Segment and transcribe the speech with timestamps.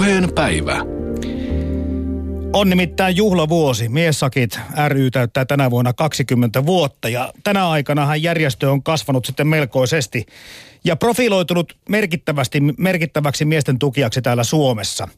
[0.00, 0.80] Puheen päivä.
[2.52, 3.88] On nimittäin juhlavuosi.
[3.88, 4.58] Miessakit
[4.88, 10.26] ry täyttää tänä vuonna 20 vuotta ja tänä aikanahan järjestö on kasvanut sitten melkoisesti
[10.84, 15.08] ja profiloitunut merkittävästi, merkittäväksi miesten tukijaksi täällä Suomessa.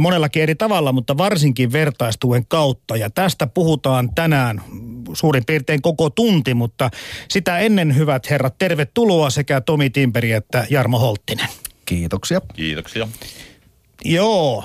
[0.00, 2.96] Monellakin eri tavalla, mutta varsinkin vertaistuen kautta.
[2.96, 4.62] Ja tästä puhutaan tänään
[5.12, 6.90] suurin piirtein koko tunti, mutta
[7.28, 11.48] sitä ennen hyvät herrat, tervetuloa sekä Tomi Timperi että Jarmo Holttinen.
[11.84, 12.40] Kiitoksia.
[12.56, 13.08] Kiitoksia.
[14.04, 14.64] Joo,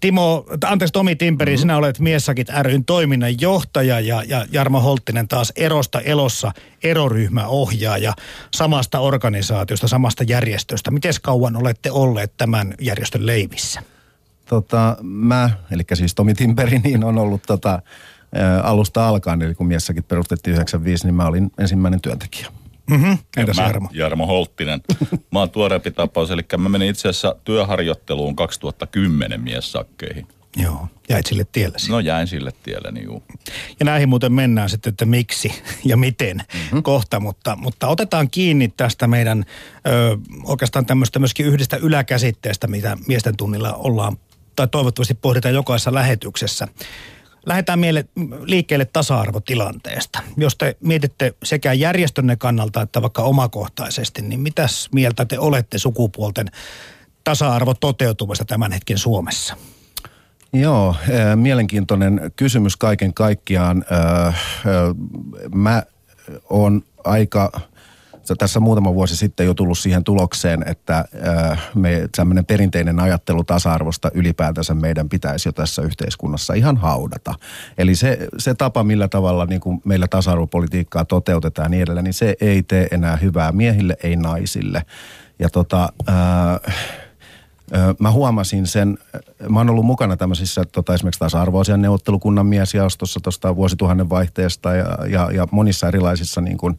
[0.00, 1.60] Timo, anteeksi Tomi Timperi, mm-hmm.
[1.60, 8.12] sinä olet Miessakit ryn toiminnan johtaja ja, ja Jarmo Holttinen taas Erosta elossa eroryhmäohjaaja
[8.54, 10.90] samasta organisaatiosta, samasta järjestöstä.
[10.90, 13.82] Miten kauan olette olleet tämän järjestön leivissä?
[14.44, 17.72] Tota, mä, eli siis Tomi Timperi, niin on ollut tota,
[18.36, 22.46] ä, alusta alkaen, eli kun Miessakit perustettiin 95, niin mä olin ensimmäinen työntekijä.
[22.90, 23.18] Mm-hmm.
[23.36, 23.88] Entäs mä, Jarmo?
[23.92, 24.80] Jarmo Holttinen.
[25.32, 30.26] Mä oon tuoreempi tapaus, eli mä menin itse asiassa työharjoitteluun 2010 miessakkeihin.
[30.56, 31.76] Joo, jäit sille tielle.
[31.88, 33.22] No jäin sille tielle, niin juu.
[33.80, 35.52] Ja näihin muuten mennään sitten, että miksi
[35.84, 36.82] ja miten mm-hmm.
[36.82, 39.44] kohta, mutta, mutta otetaan kiinni tästä meidän
[39.86, 44.16] ö, oikeastaan tämmöistä myöskin yhdestä yläkäsitteestä, mitä miesten tunnilla ollaan,
[44.56, 46.68] tai toivottavasti pohditaan jokaisessa lähetyksessä.
[47.46, 48.04] Lähdetään miele,
[48.44, 50.22] liikkeelle tasa-arvotilanteesta.
[50.36, 56.46] Jos te mietitte sekä järjestönne kannalta että vaikka omakohtaisesti, niin mitäs mieltä te olette sukupuolten
[57.24, 59.56] tasa-arvo toteutumasta tämän hetken Suomessa?
[60.52, 63.84] Joo, äh, mielenkiintoinen kysymys kaiken kaikkiaan.
[63.92, 64.34] Äh, äh,
[65.54, 65.82] mä
[66.50, 67.60] oon aika
[68.34, 71.04] tässä muutama vuosi sitten jo tullut siihen tulokseen, että
[71.74, 77.34] me tämmöinen perinteinen ajattelu tasa-arvosta ylipäätänsä meidän pitäisi jo tässä yhteiskunnassa ihan haudata.
[77.78, 82.36] Eli se, se tapa, millä tavalla niin kuin meillä tasa-arvopolitiikkaa toteutetaan niin edelleen, niin se
[82.40, 84.82] ei tee enää hyvää miehille, ei naisille.
[85.38, 86.74] Ja tota, äh,
[87.98, 88.98] Mä huomasin sen,
[89.48, 95.30] mä oon ollut mukana tämmöisissä tota, esimerkiksi tasa-arvoasian neuvottelukunnan miesjaostossa tuosta vuosituhannen vaihteesta ja, ja,
[95.32, 96.78] ja monissa erilaisissa niin kuin,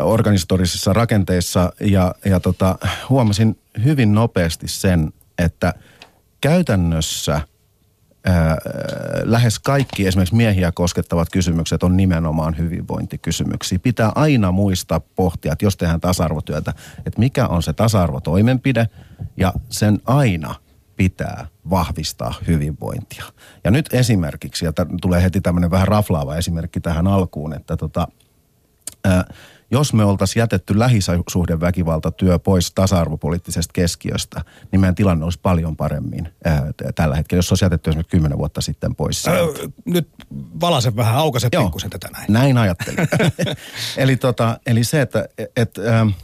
[0.00, 5.74] organisatorisissa rakenteissa ja, ja tota, huomasin hyvin nopeasti sen, että
[6.40, 7.40] käytännössä
[8.24, 8.56] ää,
[9.22, 13.78] lähes kaikki esimerkiksi miehiä koskettavat kysymykset on nimenomaan hyvinvointikysymyksiä.
[13.78, 18.88] Pitää aina muistaa pohtia, että jos tehdään tasa-arvotyötä, että mikä on se tasa-arvotoimenpide
[19.36, 20.54] ja sen aina
[20.96, 23.24] pitää vahvistaa hyvinvointia.
[23.64, 28.08] Ja nyt esimerkiksi, ja tulee heti tämmöinen vähän raflaava esimerkki tähän alkuun, että tota,
[29.04, 29.24] ää,
[29.70, 34.40] jos me oltaisiin jätetty lähisuhdeväkivaltatyö pois tasa-arvopoliittisesta keskiöstä,
[34.72, 38.60] niin meidän tilanne olisi paljon paremmin ää, tällä hetkellä, jos olisi jätetty esimerkiksi kymmenen vuotta
[38.60, 39.28] sitten pois.
[39.28, 39.46] Öö,
[39.84, 40.08] nyt
[40.60, 42.32] valasen vähän, aukaset pikkusen tätä näin.
[42.32, 43.08] Näin ajattelin.
[43.96, 46.14] eli, tota, eli se, että et, äh,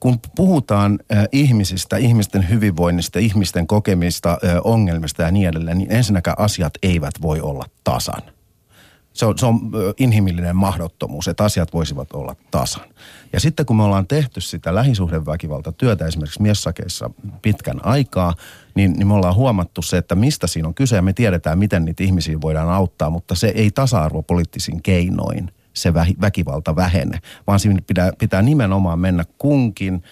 [0.00, 6.38] kun puhutaan äh, ihmisistä, ihmisten hyvinvoinnista, ihmisten kokemista äh, ongelmista ja niin edelleen, niin ensinnäkään
[6.38, 8.22] asiat eivät voi olla tasan–
[9.18, 9.60] se on, se on
[9.96, 12.84] inhimillinen mahdottomuus, että asiat voisivat olla tasan.
[13.32, 17.10] Ja sitten kun me ollaan tehty sitä lähisuhdeväkivaltatyötä esimerkiksi miessakeissa
[17.42, 18.34] pitkän aikaa,
[18.74, 20.96] niin, niin me ollaan huomattu se, että mistä siinä on kyse.
[20.96, 26.76] Ja me tiedetään, miten niitä ihmisiä voidaan auttaa, mutta se ei tasa-arvopoliittisin keinoin se väkivalta
[26.76, 30.02] vähene, vaan siinä pitää, pitää nimenomaan mennä kunkin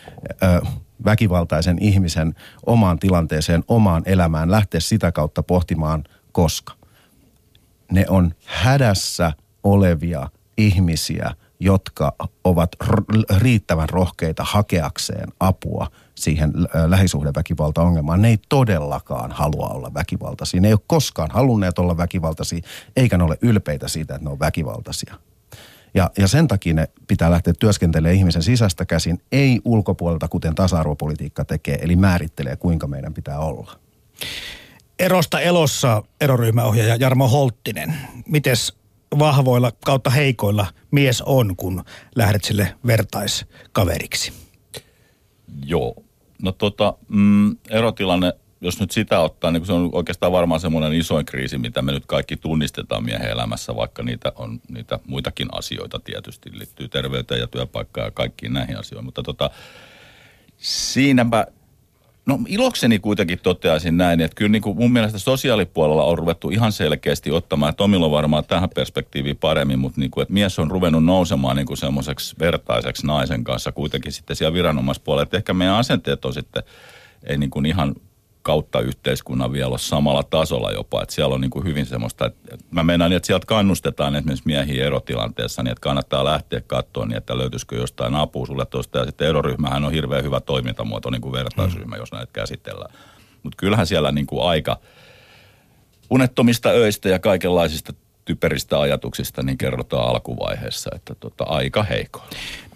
[0.43, 0.67] ö,
[1.05, 2.35] väkivaltaisen ihmisen
[2.67, 6.73] omaan tilanteeseen, omaan elämään, lähteä sitä kautta pohtimaan, koska–
[7.93, 9.33] ne on hädässä
[9.63, 11.31] olevia ihmisiä,
[11.61, 12.15] jotka
[12.45, 12.71] ovat
[13.39, 16.53] riittävän rohkeita hakeakseen apua siihen
[16.87, 18.23] lähisuhdeväkivaltaongelmaan.
[18.23, 20.61] Ne ei todellakaan halua olla väkivaltaisia.
[20.61, 22.61] Ne ei ole koskaan halunneet olla väkivaltaisia,
[22.97, 25.15] eikä ne ole ylpeitä siitä, että ne on väkivaltaisia.
[25.95, 31.45] Ja, ja sen takia ne pitää lähteä työskentelemään ihmisen sisästä käsin, ei ulkopuolelta, kuten tasa-arvopolitiikka
[31.45, 33.79] tekee, eli määrittelee, kuinka meidän pitää olla.
[34.99, 37.95] Erosta elossa eroryhmäohjaaja Jarmo Holttinen.
[38.27, 38.73] Mites
[39.19, 41.85] vahvoilla kautta heikoilla mies on, kun
[42.15, 44.33] lähdet sille vertaiskaveriksi?
[45.67, 45.95] Joo.
[46.43, 51.27] No tota, mm, erotilanne, jos nyt sitä ottaa, niin se on oikeastaan varmaan semmoinen isoin
[51.27, 56.59] kriisi, mitä me nyt kaikki tunnistetaan miehen elämässä, vaikka niitä on niitä muitakin asioita tietysti,
[56.59, 59.05] liittyy terveyteen ja työpaikkaan ja kaikkiin näihin asioihin.
[59.05, 59.51] Mutta tota,
[60.57, 61.47] siinäpä
[62.27, 66.73] No ilokseni kuitenkin toteaisin näin, että kyllä niin kuin mun mielestä sosiaalipuolella on ruvettu ihan
[66.73, 71.05] selkeästi ottamaan, että Tomilla varmaan tähän perspektiiviin paremmin, mutta niin kuin, että mies on ruvennut
[71.05, 75.23] nousemaan niin kuin semmoiseksi vertaiseksi naisen kanssa kuitenkin sitten siellä viranomaispuolella.
[75.23, 76.63] Että ehkä meidän asenteet on sitten
[77.27, 77.95] ei niin kuin ihan
[78.47, 81.03] kautta yhteiskunnan vielä ole samalla tasolla jopa.
[81.03, 84.47] Että siellä on niin kuin hyvin semmoista, että mä mennään niin, että sieltä kannustetaan esimerkiksi
[84.47, 88.99] miehiä erotilanteessa niin, että kannattaa lähteä katsoa niin, että löytyisikö jostain apua sulle tuosta.
[88.99, 92.01] Ja sitten eroryhmähän on hirveän hyvä toimintamuoto niin kuin vertaisryhmä, mm.
[92.01, 92.95] jos näitä käsitellään.
[93.43, 94.81] Mutta kyllähän siellä niin kuin aika
[96.11, 97.93] unettomista öistä ja kaikenlaisista
[98.25, 102.23] typeristä ajatuksista, niin kerrotaan alkuvaiheessa, että tota, aika heikko.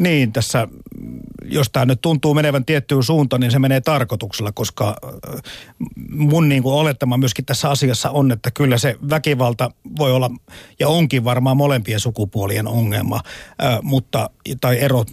[0.01, 0.69] Niin, tässä,
[1.45, 5.43] jos tämä nyt tuntuu menevän tiettyyn suuntaan, niin se menee tarkoituksella, koska äh,
[6.11, 10.31] mun niin kuin olettama myöskin tässä asiassa on, että kyllä se väkivalta voi olla
[10.79, 13.21] ja onkin varmaan molempien sukupuolien ongelma,
[13.65, 14.31] äh, mutta,
[14.61, 15.09] tai erot,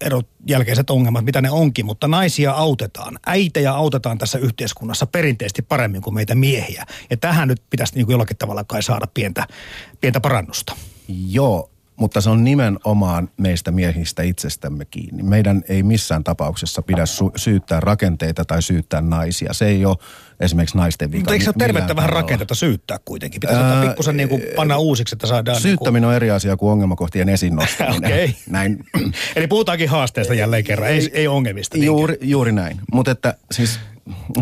[0.00, 3.18] erot jälkeiset ongelmat, mitä ne onkin, mutta naisia autetaan.
[3.26, 6.86] Äitejä autetaan tässä yhteiskunnassa perinteisesti paremmin kuin meitä miehiä.
[7.10, 9.46] Ja tähän nyt pitäisi niin kuin jollakin tavalla kai saada pientä,
[10.00, 10.76] pientä parannusta.
[11.08, 15.22] Joo, mutta se on nimenomaan meistä miehistä itsestämme kiinni.
[15.22, 19.52] Meidän ei missään tapauksessa pidä su- syyttää rakenteita tai syyttää naisia.
[19.52, 19.96] Se ei ole
[20.40, 21.20] esimerkiksi naisten vika.
[21.20, 23.40] Mutta eikö se ole tervettä vähän rakenteita syyttää kuitenkin?
[23.40, 25.60] Pitäisi ottaa pikkusen niin kuin panna uusiksi, että saadaan...
[25.60, 26.08] Syyttäminen niin kuin...
[26.08, 28.10] on eri asia kuin ongelmakohtien esiin nostaminen.
[28.10, 28.28] Okay.
[28.50, 28.84] Näin.
[29.36, 31.78] Eli puhutaankin haasteesta jälleen kerran, ei, ei ongelmista.
[31.78, 32.80] Juuri, juuri näin.
[32.92, 33.80] Mutta että siis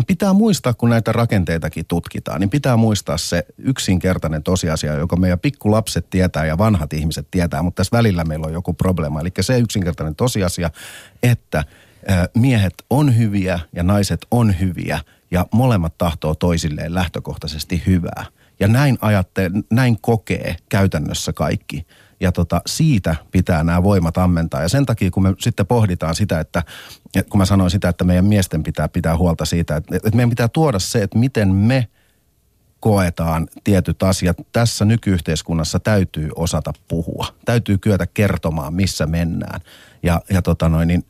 [0.07, 6.09] pitää muistaa, kun näitä rakenteitakin tutkitaan, niin pitää muistaa se yksinkertainen tosiasia, joka meidän pikkulapset
[6.09, 9.21] tietää ja vanhat ihmiset tietää, mutta tässä välillä meillä on joku probleema.
[9.21, 10.69] Eli se yksinkertainen tosiasia,
[11.23, 11.63] että
[12.37, 14.99] miehet on hyviä ja naiset on hyviä
[15.31, 18.25] ja molemmat tahtoo toisilleen lähtökohtaisesti hyvää.
[18.59, 21.85] Ja näin ajatte, näin kokee käytännössä kaikki
[22.19, 24.61] ja tota, siitä pitää nämä voimat ammentaa.
[24.61, 26.63] Ja sen takia, kun me sitten pohditaan sitä, että
[27.29, 30.47] kun mä sanoin sitä, että meidän miesten pitää pitää huolta siitä, että, että meidän pitää
[30.47, 31.87] tuoda se, että miten me
[32.79, 34.37] koetaan tietyt asiat.
[34.51, 37.27] Tässä nykyyhteiskunnassa täytyy osata puhua.
[37.45, 39.61] Täytyy kyetä kertomaan, missä mennään.
[40.03, 41.05] Ja, ja tota noin, niin,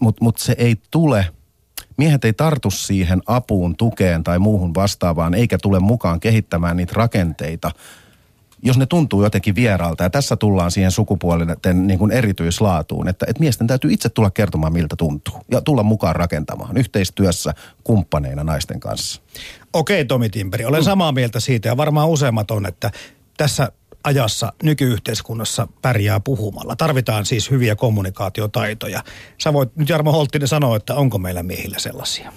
[0.00, 1.26] Mutta mut se ei tule,
[1.96, 7.70] miehet ei tartu siihen apuun, tukeen tai muuhun vastaavaan, eikä tule mukaan kehittämään niitä rakenteita–
[8.62, 10.02] jos ne tuntuu jotenkin vieraalta.
[10.02, 14.72] Ja tässä tullaan siihen sukupuolinen niin kuin erityislaatuun, että, että miesten täytyy itse tulla kertomaan,
[14.72, 15.34] miltä tuntuu.
[15.50, 17.54] Ja tulla mukaan rakentamaan yhteistyössä
[17.84, 19.22] kumppaneina naisten kanssa.
[19.72, 20.84] Okei Tomi Timperi, olen mm.
[20.84, 22.90] samaa mieltä siitä ja varmaan useimmat on, että
[23.36, 23.72] tässä
[24.04, 26.76] ajassa nykyyhteiskunnassa pärjää puhumalla.
[26.76, 29.02] Tarvitaan siis hyviä kommunikaatiotaitoja.
[29.38, 32.32] Sä voit nyt Jarmo Holttinen sanoa, että onko meillä miehillä sellaisia?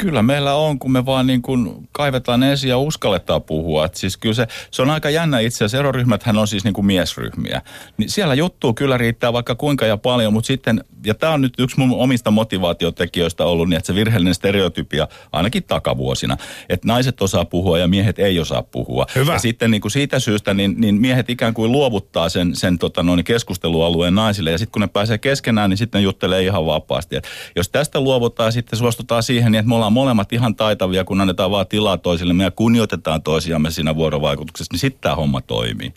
[0.00, 3.84] Kyllä meillä on, kun me vaan niin kuin kaivetaan ensin ja uskalletaan puhua.
[3.84, 5.78] Et siis kyllä se, se on aika jännä itse asiassa.
[5.78, 7.62] Eroryhmäthän on siis niin kuin miesryhmiä.
[7.96, 11.54] Niin siellä juttuu kyllä riittää vaikka kuinka ja paljon, mutta sitten, ja tämä on nyt
[11.58, 16.36] yksi mun omista motivaatiotekijöistä ollut, niin että se virheellinen stereotypia ainakin takavuosina,
[16.68, 19.06] että naiset osaa puhua ja miehet ei osaa puhua.
[19.14, 19.32] Hyvä.
[19.32, 23.02] Ja sitten niin kuin siitä syystä, niin, niin miehet ikään kuin luovuttaa sen, sen tota
[23.02, 27.16] noin keskustelualueen naisille, ja sitten kun ne pääsee keskenään, niin sitten juttelee ihan vapaasti.
[27.16, 31.04] Et jos tästä luovutaan sitten suostutaan siihen, niin että me ollaan ollaan molemmat ihan taitavia,
[31.04, 35.94] kun annetaan vaan tilaa toisille, me kunnioitetaan toisiamme siinä vuorovaikutuksessa, niin sitten tämä homma toimii.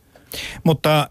[0.63, 1.07] Mutta äh,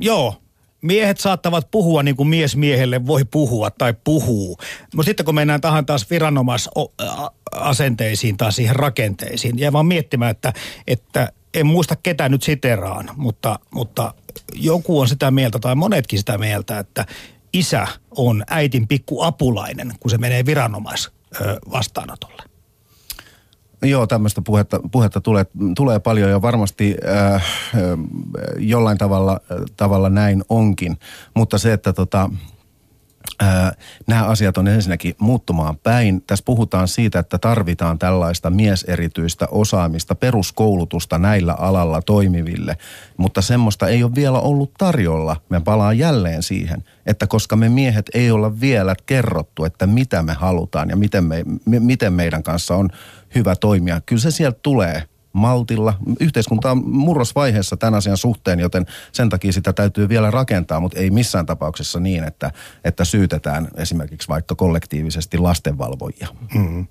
[0.00, 0.34] joo,
[0.82, 4.58] miehet saattavat puhua niin kuin mies miehelle voi puhua tai puhuu.
[4.96, 10.52] Mutta sitten kun mennään tähän taas viranomaisasenteisiin tai siihen rakenteisiin, jää vaan miettimään, että,
[10.86, 14.14] että en muista ketä nyt siteraan, mutta, mutta
[14.54, 17.06] joku on sitä mieltä tai monetkin sitä mieltä, että
[17.52, 21.10] isä on äitin pikku apulainen, kun se menee viranomais
[21.70, 22.42] vastaanotolle?
[23.82, 25.46] Joo, tämmöistä puhetta, puhetta tulee,
[25.76, 26.96] tulee paljon ja varmasti
[27.34, 27.44] äh,
[28.58, 29.40] jollain tavalla,
[29.76, 30.98] tavalla näin onkin.
[31.34, 32.30] Mutta se, että tota,
[34.06, 36.22] nämä asiat on ensinnäkin muuttumaan päin.
[36.26, 42.76] Tässä puhutaan siitä, että tarvitaan tällaista mieserityistä osaamista, peruskoulutusta näillä alalla toimiville,
[43.16, 45.36] mutta semmoista ei ole vielä ollut tarjolla.
[45.48, 50.32] Me palaan jälleen siihen, että koska me miehet ei olla vielä kerrottu, että mitä me
[50.32, 52.90] halutaan ja miten, me, miten meidän kanssa on
[53.34, 54.00] hyvä toimia.
[54.00, 55.94] Kyllä se sieltä tulee maltilla.
[56.20, 61.10] Yhteiskunta on murrosvaiheessa tämän asian suhteen, joten sen takia sitä täytyy vielä rakentaa, mutta ei
[61.10, 62.52] missään tapauksessa niin, että,
[62.84, 66.28] että syytetään esimerkiksi vaikka kollektiivisesti lastenvalvojia.
[66.54, 66.86] Mm-hmm.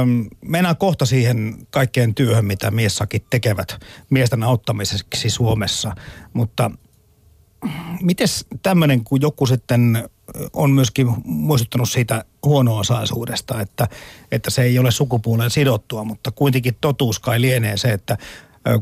[0.00, 3.78] Öm, mennään kohta siihen kaikkeen työhön, mitä miessakit tekevät
[4.10, 5.94] miesten auttamiseksi Suomessa,
[6.32, 6.70] mutta
[8.00, 8.28] miten
[8.62, 10.08] tämmöinen, kun joku sitten
[10.52, 13.88] on myöskin muistuttanut siitä huono-osaisuudesta, että,
[14.32, 18.18] että se ei ole sukupuoleen sidottua, mutta kuitenkin totuus kai lienee se, että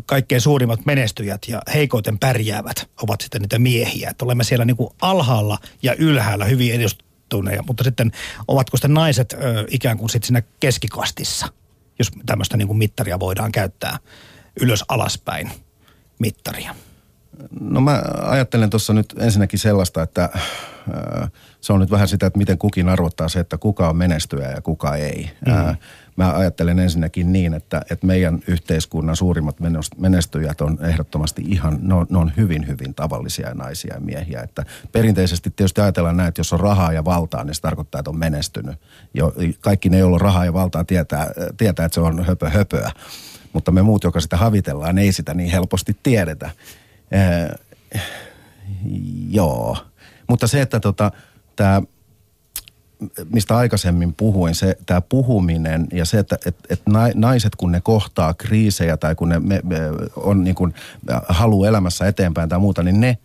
[0.07, 4.11] kaikkein suurimmat menestyjät ja heikoiten pärjäävät ovat sitten niitä miehiä.
[4.11, 8.13] Että olemme siellä niin kuin alhaalla ja ylhäällä hyvin edustuneja, mutta sitten
[8.49, 9.37] ovatko sitten naiset
[9.69, 11.47] ikään kuin sitten siinä keskikastissa,
[11.99, 13.99] jos tämmöistä niin kuin mittaria voidaan käyttää
[14.61, 15.51] ylös alaspäin
[16.19, 16.75] mittaria?
[17.61, 20.31] No mä ajattelen tuossa nyt ensinnäkin sellaista, että
[21.61, 24.63] se on nyt vähän sitä, että miten kukin arvottaa se, että kuka on menestyjä ja
[24.63, 25.31] kuka ei.
[25.47, 25.77] Mm.
[26.17, 29.57] Mä ajattelen ensinnäkin niin, että, että meidän yhteiskunnan suurimmat
[29.97, 34.41] menestyjät on ehdottomasti ihan, ne on, ne on hyvin, hyvin tavallisia naisia ja miehiä.
[34.41, 38.11] Että perinteisesti tietysti ajatellaan näin, että jos on rahaa ja valtaa, niin se tarkoittaa, että
[38.11, 38.77] on menestynyt.
[39.15, 42.93] Jo, kaikki ne, joilla on rahaa ja valtaa, tietää, tietää, että se on höpö höpöä.
[43.53, 46.51] Mutta me muut, joka sitä havitellaan, ei sitä niin helposti tiedetä.
[47.11, 47.49] Ee,
[49.29, 49.77] joo.
[50.33, 51.13] Mutta se, että tota,
[51.57, 51.83] tämä
[53.33, 56.83] mistä aikaisemmin puhuin, se tämä puhuminen ja se, että et, et
[57.15, 59.77] naiset kun ne kohtaa kriisejä tai kun ne me, me
[60.17, 60.75] on niin kuin
[61.29, 63.19] halu elämässä eteenpäin tai muuta, niin ne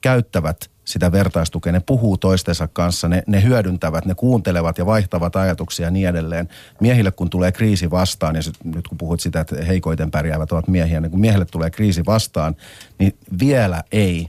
[0.00, 5.86] käyttävät sitä vertaistukea, ne puhuu toistensa kanssa, ne, ne hyödyntävät, ne kuuntelevat ja vaihtavat ajatuksia
[5.86, 6.48] ja niin edelleen.
[6.80, 10.68] Miehille kun tulee kriisi vastaan, ja sit, nyt kun puhut sitä, että heikoiten pärjäävät ovat
[10.68, 12.56] miehiä, niin kun miehille tulee kriisi vastaan,
[12.98, 14.28] niin vielä ei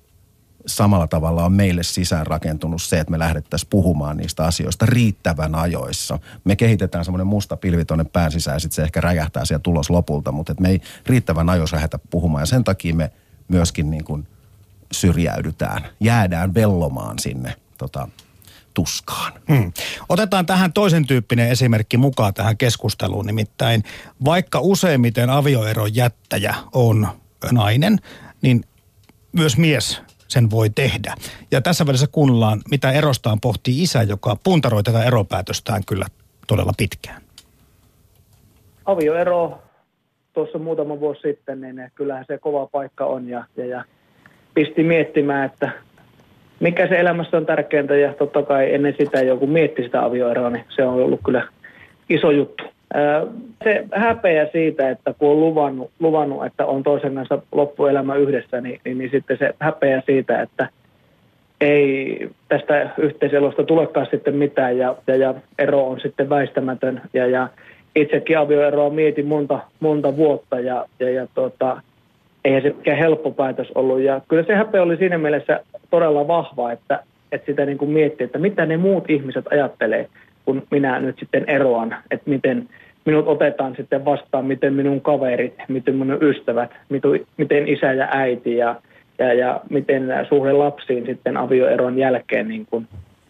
[0.68, 6.20] samalla tavalla on meille sisään rakentunut se, että me lähdettäisiin puhumaan niistä asioista riittävän ajoissa.
[6.44, 9.90] Me kehitetään semmoinen musta pilvi tuonne pään sisään ja sitten se ehkä räjähtää siellä tulos
[9.90, 13.12] lopulta, mutta me ei riittävän ajoissa lähdetä puhumaan ja sen takia me
[13.48, 14.28] myöskin niin kuin
[14.92, 18.08] syrjäydytään, jäädään vellomaan sinne tota,
[18.74, 19.34] tuskaan.
[19.48, 19.74] Hmm.
[20.10, 23.84] Otetaan tähän toisen tyyppinen esimerkki mukaan tähän keskusteluun, nimittäin
[24.26, 27.08] vaikka useimmiten avioeron jättäjä on
[27.52, 28.00] nainen,
[28.42, 28.64] niin
[29.32, 31.14] myös mies sen voi tehdä.
[31.52, 36.06] Ja tässä välissä kuunnellaan, mitä erostaan pohtii isä, joka puntaroi tätä eropäätöstään kyllä
[36.48, 37.22] todella pitkään.
[38.86, 39.62] Avioero
[40.34, 43.84] tuossa muutama vuosi sitten, niin kyllähän se kova paikka on ja, ja, ja
[44.54, 45.72] pisti miettimään, että
[46.60, 50.66] mikä se elämässä on tärkeintä ja totta kai ennen sitä joku mietti sitä avioeroa, niin
[50.76, 51.48] se on ollut kyllä
[52.10, 52.64] iso juttu.
[53.64, 58.82] Se häpeä siitä, että kun on luvannut, luvannut että on toisen kanssa loppuelämä yhdessä, niin,
[58.86, 60.70] niin, niin sitten se häpeä siitä, että
[61.62, 67.02] ei tästä yhteiselosta tulekaan sitten mitään ja, ja, ja ero on sitten väistämätön.
[67.14, 67.48] Ja, ja
[67.96, 71.82] itsekin avioeroa mietin monta, monta vuotta ja, ja, ja tuota,
[72.46, 74.00] eihän se mikään helppo päätös ollut.
[74.00, 78.26] Ja kyllä se häpeä oli siinä mielessä todella vahva, että, että sitä niin kuin miettii,
[78.26, 80.10] että mitä ne muut ihmiset ajattelee
[80.46, 82.70] kun minä nyt sitten eroan, että miten
[83.06, 86.72] minut otetaan sitten vastaan, miten minun kaverit, miten minun ystävät,
[87.38, 88.76] miten isä ja äiti ja,
[89.20, 92.88] ja, ja miten suhde lapsiin sitten avioeron jälkeen niin kuin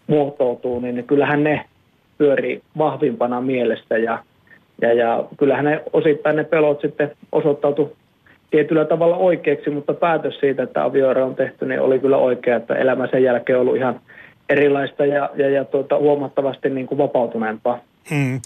[0.08, 1.66] muotoutuu, niin kyllähän ne
[2.18, 4.24] pyörii vahvimpana mielessä ja,
[4.82, 7.96] ja, ja kyllähän ne osittain ne pelot sitten osoittautu
[8.52, 12.76] tietyllä tavalla oikeaksi, mutta päätös siitä, että avioero on tehty, niin oli kyllä oikea, että
[12.76, 14.00] elämä sen jälkeen on ollut ihan
[14.50, 17.80] erilaista ja, ja, ja tuota, huomattavasti niin kuin vapautuneempaa.
[18.10, 18.42] Hmm.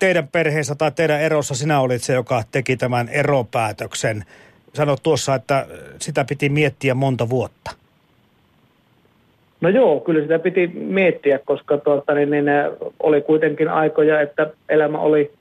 [0.00, 4.24] Teidän perheessä tai teidän erossa sinä olit se, joka teki tämän eropäätöksen.
[4.72, 5.66] Sanoit tuossa, että
[5.98, 7.70] sitä piti miettiä monta vuotta.
[9.60, 12.44] No joo, kyllä sitä piti miettiä, koska tuota, niin, niin,
[13.00, 15.32] oli kuitenkin aikoja, että elämä oli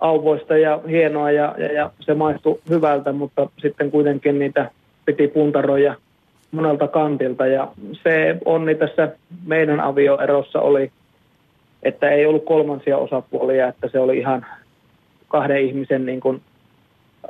[0.00, 4.70] auvoista ja hienoa ja, ja, ja se maistui hyvältä, mutta sitten kuitenkin niitä
[5.04, 5.94] piti puntaroja
[6.50, 7.68] monelta kantilta ja
[8.02, 9.08] se onni tässä
[9.46, 10.90] meidän avioerossa oli,
[11.82, 14.46] että ei ollut kolmansia osapuolia, että se oli ihan
[15.28, 16.40] kahden ihmisen niin kuin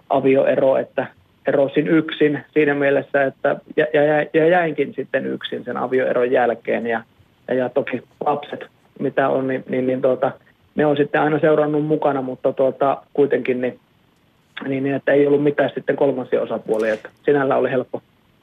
[0.09, 1.07] avioero, että
[1.47, 6.87] erosin yksin siinä mielessä, että ja, ja, ja jäinkin sitten yksin sen avioeron jälkeen.
[6.87, 7.03] Ja,
[7.49, 8.67] ja, ja toki lapset,
[8.99, 10.33] mitä on, niin, niin, niin tuota,
[10.75, 13.81] ne on sitten aina seurannut mukana, mutta tuota, kuitenkin niin,
[14.69, 18.03] niin, niin, että ei ollut mitään sitten kolmansia osapuolia, että sinällä oli helppo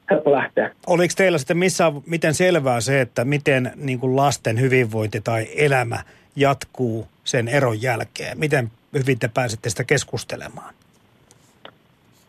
[0.09, 0.71] helppo lähteä.
[0.87, 5.99] Oliko teillä sitten missä, miten selvää se, että miten niin kuin lasten hyvinvointi tai elämä
[6.35, 8.39] jatkuu sen eron jälkeen?
[8.39, 10.73] Miten hyvin te pääsette sitä keskustelemaan?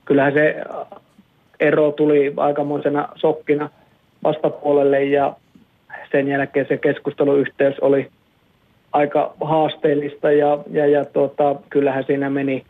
[0.05, 0.57] Kyllähän se
[1.61, 3.71] ero tuli aikamoisena sokkina
[4.25, 5.37] vastapuolelle ja
[6.13, 8.11] sen jälkeen se keskusteluyhteys oli
[8.93, 12.65] aika haasteellista ja, ja, ja tuota, kyllähän siinä meni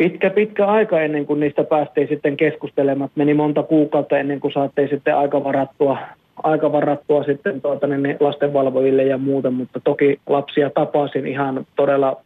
[0.00, 3.10] pitkä, pitkä aika ennen kuin niistä päästiin sitten keskustelemaan.
[3.14, 5.98] Meni monta kuukautta ennen kuin saatiin sitten aika varattua,
[6.42, 12.22] aika varattua sitten tuota, niin lastenvalvojille ja muuta, mutta toki lapsia tapasin ihan todella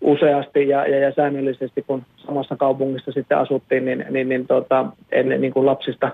[0.00, 5.28] useasti ja, ja, ja säännöllisesti, kun samassa kaupungissa sitten asuttiin, niin, niin, niin tuota, en
[5.28, 6.10] niin kuin lapsista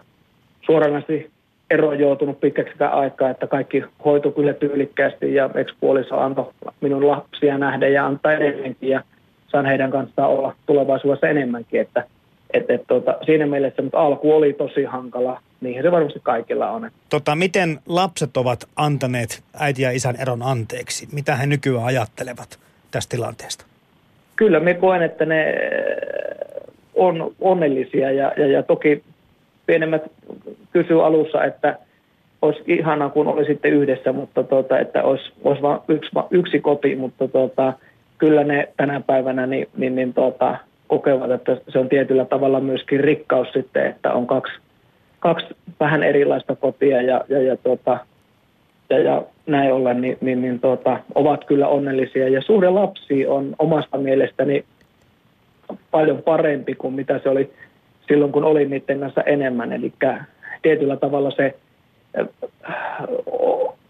[0.66, 1.30] suoranaisesti
[1.70, 7.58] ero joutunut pitkäksi sitä aikaa, että kaikki hoitu kyllä tyylikkäästi ja ekspuoliso antoi minun lapsia
[7.58, 8.88] nähdä ja antaa edelleenkin.
[8.88, 9.02] Ja
[9.52, 12.04] saan heidän kanssaan olla tulevaisuudessa enemmänkin, että
[12.52, 16.90] et, et, tota, siinä mielessä, mutta alku oli tosi hankala, niin se varmasti kaikilla on.
[17.10, 21.08] Tota, miten lapset ovat antaneet äiti ja isän eron anteeksi?
[21.12, 22.58] Mitä he nykyään ajattelevat
[22.90, 23.64] tästä tilanteesta?
[24.36, 25.54] Kyllä, me koen, että ne
[26.94, 29.02] on onnellisia ja, ja, ja toki
[29.66, 30.02] pienemmät
[30.72, 31.78] kysyy alussa, että
[32.42, 36.96] olisi ihanaa, kun oli sitten yhdessä, mutta tota, että olisi, olisi vain yksi, yksi koti,
[36.96, 37.72] mutta tota,
[38.22, 43.00] kyllä ne tänä päivänä niin, niin, niin tota, kokevat, että se on tietyllä tavalla myöskin
[43.00, 44.52] rikkaus sitten, että on kaksi,
[45.20, 45.46] kaksi
[45.80, 47.98] vähän erilaista kotia ja, ja, ja, tota,
[48.90, 52.28] ja, ja näin ollen niin, niin, niin tota, ovat kyllä onnellisia.
[52.28, 54.64] Ja suhde lapsi on omasta mielestäni
[55.90, 57.50] paljon parempi kuin mitä se oli
[58.08, 59.72] silloin, kun olin niiden kanssa enemmän.
[59.72, 59.92] Eli
[60.62, 61.54] tietyllä tavalla se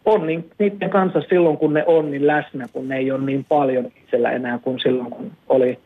[0.04, 3.44] on niin, niiden kanssa silloin, kun ne on niin läsnä, kun ne ei ole niin
[3.44, 5.78] paljon itsellä enää kuin silloin, kun oli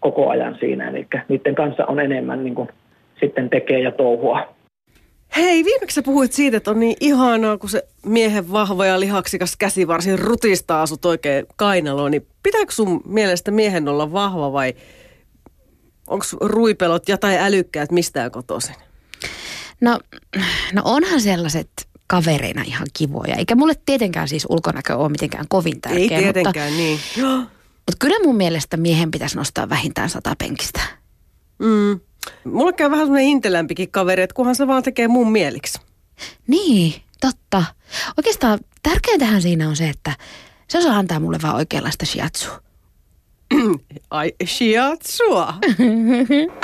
[0.00, 0.88] koko ajan siinä.
[0.88, 2.68] Eli niiden kanssa on enemmän niin kuin
[3.20, 4.54] sitten tekee ja touhua.
[5.36, 9.56] Hei, viimeksi sä puhuit siitä, että on niin ihanaa, kun se miehen vahva ja lihaksikas
[9.56, 14.74] käsi varsin rutistaa asut oikein kainaloon, niin pitääkö sun mielestä miehen olla vahva vai
[16.06, 18.74] onko ruipelot ja tai älykkäät mistään kotoisin?
[19.80, 19.98] No,
[20.74, 21.70] no onhan sellaiset
[22.10, 23.34] kavereina ihan kivoja.
[23.34, 26.00] Eikä mulle tietenkään siis ulkonäkö ole mitenkään kovin tärkeä.
[26.00, 27.00] Ei tietenkään, mutta, niin.
[27.86, 30.80] Mutta kyllä mun mielestä miehen pitäisi nostaa vähintään sata penkistä.
[31.58, 32.00] Mm.
[32.44, 35.78] Mulla käy vähän semmoinen intelämpikin kaveri, että kunhan se vaan tekee mun mieliksi.
[36.46, 37.64] Niin, totta.
[38.16, 40.12] Oikeastaan tärkeintähän siinä on se, että
[40.68, 42.60] se osaa antaa mulle vaan oikeanlaista shiatsua.
[44.10, 45.54] Ai, shiatsua.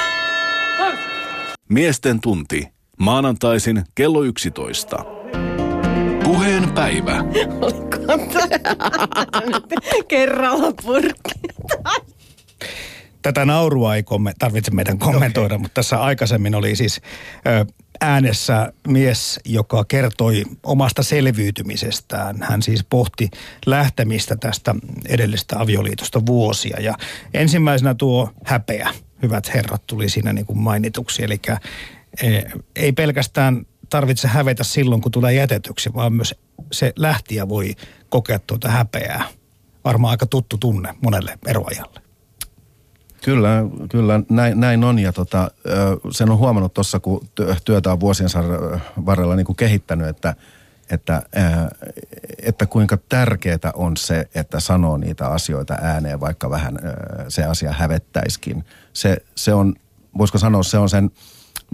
[1.69, 2.69] Miesten tunti.
[2.99, 5.16] Maanantaisin kello 11.
[6.75, 7.17] Päivä.
[10.09, 11.33] Kerralla purkki.
[13.23, 15.63] Tätä naurua ei komme, tarvitse meidän kommentoida, okay.
[15.63, 17.01] mutta tässä aikaisemmin oli siis
[17.47, 17.67] ö,
[18.01, 22.37] äänessä mies, joka kertoi omasta selviytymisestään.
[22.43, 23.31] Hän siis pohti
[23.67, 24.75] lähtemistä tästä
[25.09, 26.81] edellisestä avioliitosta vuosia.
[26.81, 26.95] Ja
[27.35, 28.91] ensimmäisenä tuo häpeä,
[29.23, 31.25] hyvät herrat, tuli siinä niin kuin mainituksi.
[31.25, 31.41] Eli
[32.23, 32.43] e,
[32.77, 36.35] ei pelkästään tarvitse hävetä silloin, kun tulee jätetyksi, vaan myös
[36.73, 37.75] se lähtiä voi
[38.09, 39.25] kokea tuota häpeää.
[39.85, 42.01] Varmaan aika tuttu tunne monelle eroajalle.
[43.25, 45.51] Kyllä, kyllä näin, näin on ja tota,
[46.11, 47.29] sen on huomannut tuossa, kun
[47.65, 48.31] työtä on vuosien
[49.07, 50.35] varrella niin kuin kehittänyt, että,
[50.91, 51.23] että,
[52.43, 56.79] että kuinka tärkeää on se, että sanoo niitä asioita ääneen, vaikka vähän
[57.29, 58.65] se asia hävettäiskin.
[58.93, 59.75] Se, se on,
[60.19, 61.11] voisiko sanoa, se on sen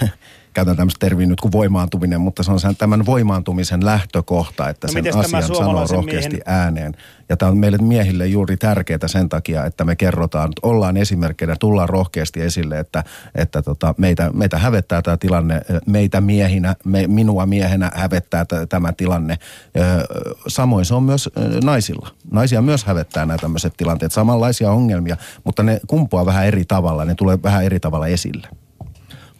[0.59, 4.93] käytän tämmöistä termiä nyt kuin voimaantuminen, mutta se on sen, tämän voimaantumisen lähtökohta, että no,
[4.93, 6.43] sen asian sanoo rohkeasti miehen...
[6.47, 6.95] ääneen.
[7.29, 11.89] Ja tämä on meille miehille juuri tärkeää sen takia, että me kerrotaan, ollaan esimerkkeinä, tullaan
[11.89, 17.91] rohkeasti esille, että, että tota, meitä, meitä hävettää tämä tilanne, meitä miehinä, me, minua miehenä
[17.95, 19.39] hävettää t- tämä tilanne.
[20.49, 21.31] Samoin se on myös
[21.65, 22.09] naisilla.
[22.31, 27.15] Naisia myös hävettää nämä tämmöiset tilanteet, samanlaisia ongelmia, mutta ne kumpuaa vähän eri tavalla, ne
[27.15, 28.49] tulee vähän eri tavalla esille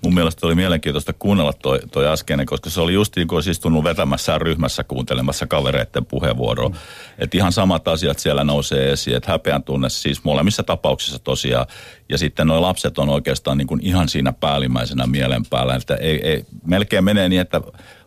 [0.09, 3.85] mun mielestä oli mielenkiintoista kuunnella toi, toi äskeinen, koska se oli just niin kuin istunut
[3.85, 6.69] vetämässä ryhmässä kuuntelemassa kavereiden puheenvuoroa.
[6.69, 6.75] Mm.
[7.19, 11.67] Että ihan samat asiat siellä nousee esiin, että häpeän tunne siis molemmissa tapauksissa tosiaan.
[12.09, 15.75] Ja sitten nuo lapset on oikeastaan niin kuin ihan siinä päällimmäisenä mielen päällä.
[15.75, 17.61] Että ei, ei, melkein menee niin, että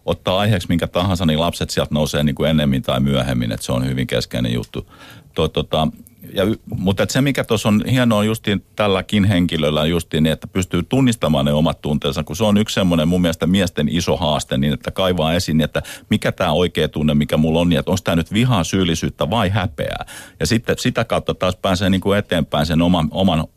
[0.05, 3.71] ottaa aiheeksi minkä tahansa, niin lapset sieltä nousee niin kuin ennemmin tai myöhemmin, että se
[3.71, 4.91] on hyvin keskeinen juttu.
[5.35, 5.87] Tuo, tota,
[6.33, 6.43] ja,
[6.77, 11.53] mutta se, mikä tuossa on hienoa justiin tälläkin henkilöllä justiin, niin että pystyy tunnistamaan ne
[11.53, 15.33] omat tunteensa, kun se on yksi semmoinen mun mielestä miesten iso haaste, niin että kaivaa
[15.33, 18.33] esiin, niin että mikä tämä oikea tunne, mikä mulla on, niin että onko tämä nyt
[18.33, 20.05] vihaa, syyllisyyttä vai häpeää.
[20.39, 23.47] Ja sitten sitä kautta taas pääsee niin kuin eteenpäin sen oman, oman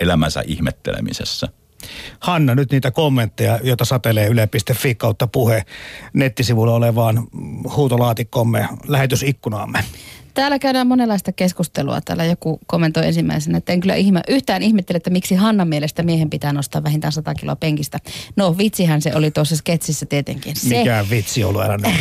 [0.00, 1.48] elämänsä ihmettelemisessä.
[2.20, 5.64] Hanna, nyt niitä kommentteja, joita satelee yle.fi kautta puhe
[6.12, 7.26] nettisivulla olevaan
[7.76, 9.84] huutolaatikkomme lähetysikkunaamme.
[10.36, 12.00] Täällä käydään monenlaista keskustelua.
[12.00, 16.30] Täällä joku kommentoi ensimmäisenä, että en kyllä ihme, yhtään ihmettele, että miksi Hannan mielestä miehen
[16.30, 17.98] pitää nostaa vähintään 100 kiloa penkistä.
[18.36, 20.56] No vitsihän se oli tuossa sketsissä tietenkin.
[20.56, 20.78] Se.
[20.78, 21.78] Mikä vitsi ollut, älä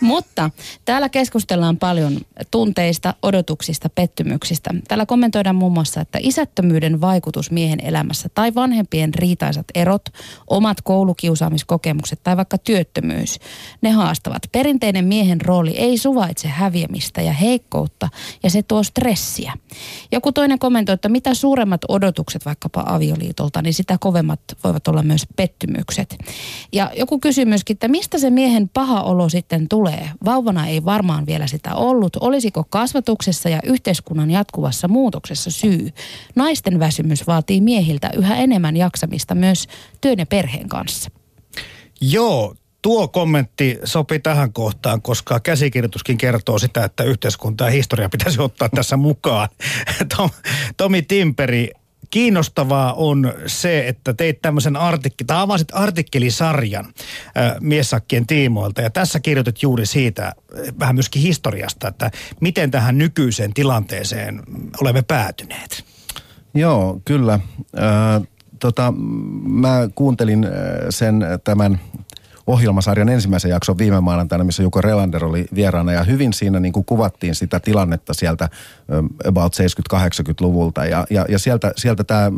[0.00, 0.50] Mutta
[0.84, 2.20] täällä keskustellaan paljon
[2.50, 4.70] tunteista, odotuksista, pettymyksistä.
[4.88, 10.02] Täällä kommentoidaan muun muassa, että isättömyyden vaikutus miehen elämässä tai vanhempien riitaisat erot,
[10.46, 13.38] omat koulukiusaamiskokemukset tai vaikka työttömyys,
[13.82, 14.42] ne haastavat.
[14.52, 18.08] Perinteinen miehen rooli ei suvaitse häviämistä häpeämistä ja heikkoutta
[18.42, 19.52] ja se tuo stressiä.
[20.12, 25.26] Joku toinen kommentoi, että mitä suuremmat odotukset vaikkapa avioliitolta, niin sitä kovemmat voivat olla myös
[25.36, 26.16] pettymykset.
[26.72, 30.10] Ja joku kysyy myöskin, että mistä se miehen paha olo sitten tulee?
[30.24, 32.16] Vauvana ei varmaan vielä sitä ollut.
[32.16, 35.90] Olisiko kasvatuksessa ja yhteiskunnan jatkuvassa muutoksessa syy?
[36.34, 39.68] Naisten väsymys vaatii miehiltä yhä enemmän jaksamista myös
[40.00, 41.10] työn ja perheen kanssa.
[42.00, 48.40] Joo, Tuo kommentti sopi tähän kohtaan, koska käsikirjoituskin kertoo sitä, että yhteiskunta ja historia pitäisi
[48.40, 49.48] ottaa tässä mukaan.
[50.16, 50.30] Tom,
[50.76, 51.70] Tomi Timperi
[52.10, 56.92] kiinnostavaa on se, että teit tämmöisen artikkelin, tai avasit artikkelisarjan äh,
[57.60, 58.82] miessakkien tiimoilta.
[58.82, 60.34] Ja tässä kirjoitit juuri siitä, äh,
[60.78, 64.42] vähän myöskin historiasta, että miten tähän nykyiseen tilanteeseen
[64.80, 65.84] olemme päätyneet.
[66.54, 67.34] Joo, kyllä.
[67.34, 68.22] Äh,
[68.58, 68.92] tota,
[69.44, 70.46] mä kuuntelin
[70.90, 71.80] sen tämän
[72.46, 76.84] ohjelmasarjan ensimmäisen jakson viime maanantaina, missä Juko Relander oli vieraana ja hyvin siinä niin kuin
[76.84, 78.48] kuvattiin sitä tilannetta sieltä
[79.28, 79.56] about
[79.94, 82.32] 70-80-luvulta ja, ja, ja sieltä, sieltä tämä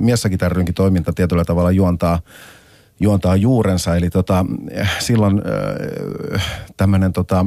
[0.00, 2.20] Miessakitarrynkin toiminta tietyllä tavalla juontaa
[3.00, 3.96] juontaa juurensa.
[3.96, 4.46] Eli tota,
[4.98, 5.42] silloin
[6.76, 7.46] tämmöinen tota,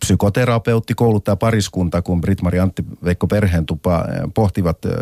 [0.00, 4.92] psykoterapeutti, kouluttaja pariskunta, kun Britt-Mari Antti Veikko Perheentupa eh, pohtivat eh,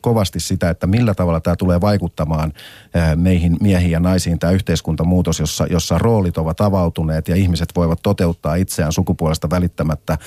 [0.00, 2.52] kovasti sitä, että millä tavalla tämä tulee vaikuttamaan
[2.94, 7.98] eh, meihin miehiin ja naisiin tämä yhteiskuntamuutos, jossa, jossa roolit ovat avautuneet ja ihmiset voivat
[8.02, 10.18] toteuttaa itseään sukupuolesta välittämättä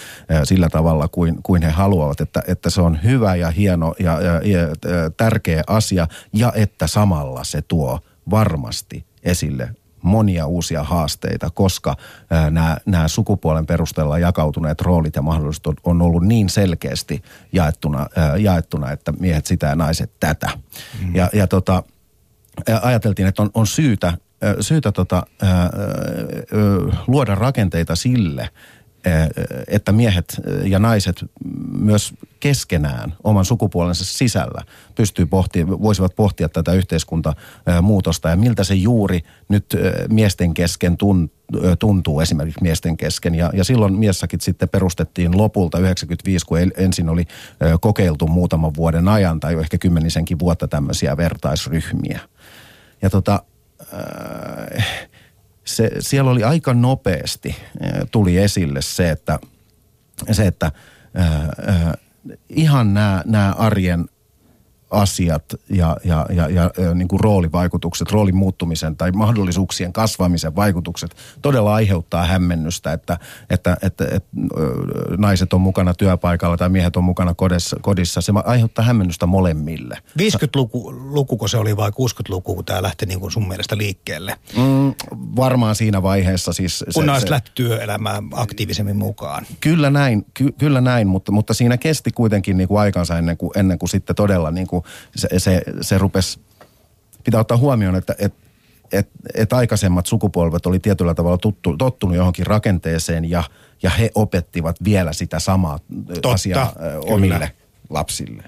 [0.43, 4.33] sillä tavalla kuin, kuin he haluavat, että, että se on hyvä ja hieno ja, ja,
[4.33, 4.67] ja
[5.17, 9.69] tärkeä asia ja että samalla se tuo varmasti esille
[10.03, 11.95] monia uusia haasteita, koska
[12.51, 18.07] nämä, nämä sukupuolen perusteella jakautuneet roolit ja mahdollisuudet on ollut niin selkeästi jaettuna,
[18.39, 20.49] jaettuna että miehet sitä ja naiset tätä.
[21.01, 21.15] Mm.
[21.15, 21.83] Ja, ja tota,
[22.81, 24.17] ajateltiin, että on, on syytä,
[24.59, 25.25] syytä tota,
[27.07, 28.49] luoda rakenteita sille,
[29.67, 31.25] että miehet ja naiset
[31.77, 34.61] myös keskenään oman sukupuolensa sisällä
[34.95, 39.65] pystyy pohtia, voisivat pohtia tätä yhteiskuntamuutosta ja miltä se juuri nyt
[40.09, 40.97] miesten kesken
[41.79, 43.35] tuntuu esimerkiksi miesten kesken.
[43.35, 47.25] Ja, ja silloin miessäkin sitten perustettiin lopulta 95, kun ensin oli
[47.81, 52.19] kokeiltu muutaman vuoden ajan tai ehkä kymmenisenkin vuotta tämmöisiä vertaisryhmiä.
[53.01, 53.43] Ja tota,
[53.93, 55.09] äh,
[55.65, 57.55] se, siellä oli aika nopeasti
[58.11, 59.39] tuli esille se, että,
[60.31, 60.71] se, että
[61.19, 61.43] äh,
[61.75, 61.93] äh,
[62.49, 64.05] ihan nämä arjen
[64.93, 71.15] asiat ja, ja, ja, ja, ja niin kuin roolivaikutukset, roolin muuttumisen tai mahdollisuuksien kasvamisen vaikutukset
[71.41, 73.17] todella aiheuttaa hämmennystä, että,
[73.49, 74.29] että, että, että
[75.17, 77.77] naiset on mukana työpaikalla tai miehet on mukana kodissa.
[77.81, 78.21] kodissa.
[78.21, 79.97] Se aiheuttaa hämmennystä molemmille.
[80.19, 84.35] 50-luku, lukuko se oli vai 60-luku, kun tämä lähti niin kuin sun mielestä liikkeelle?
[84.57, 84.93] Mm,
[85.35, 86.85] varmaan siinä vaiheessa siis.
[86.93, 89.45] Kun naiset lähti työelämään aktiivisemmin mukaan.
[89.59, 93.51] Kyllä näin, ky, kyllä näin mutta, mutta siinä kesti kuitenkin niin kuin aikansa ennen kuin,
[93.55, 94.82] ennen kuin sitten todella niin kuin
[95.15, 96.39] se, se, se rupesi,
[97.23, 98.33] pitää ottaa huomioon, että et,
[98.91, 103.43] et, et aikaisemmat sukupolvet oli tietyllä tavalla tuttu, tottunut johonkin rakenteeseen ja,
[103.83, 106.99] ja he opettivat vielä sitä samaa Totta, asiaa kyllä.
[106.99, 107.51] omille
[107.89, 108.43] lapsille.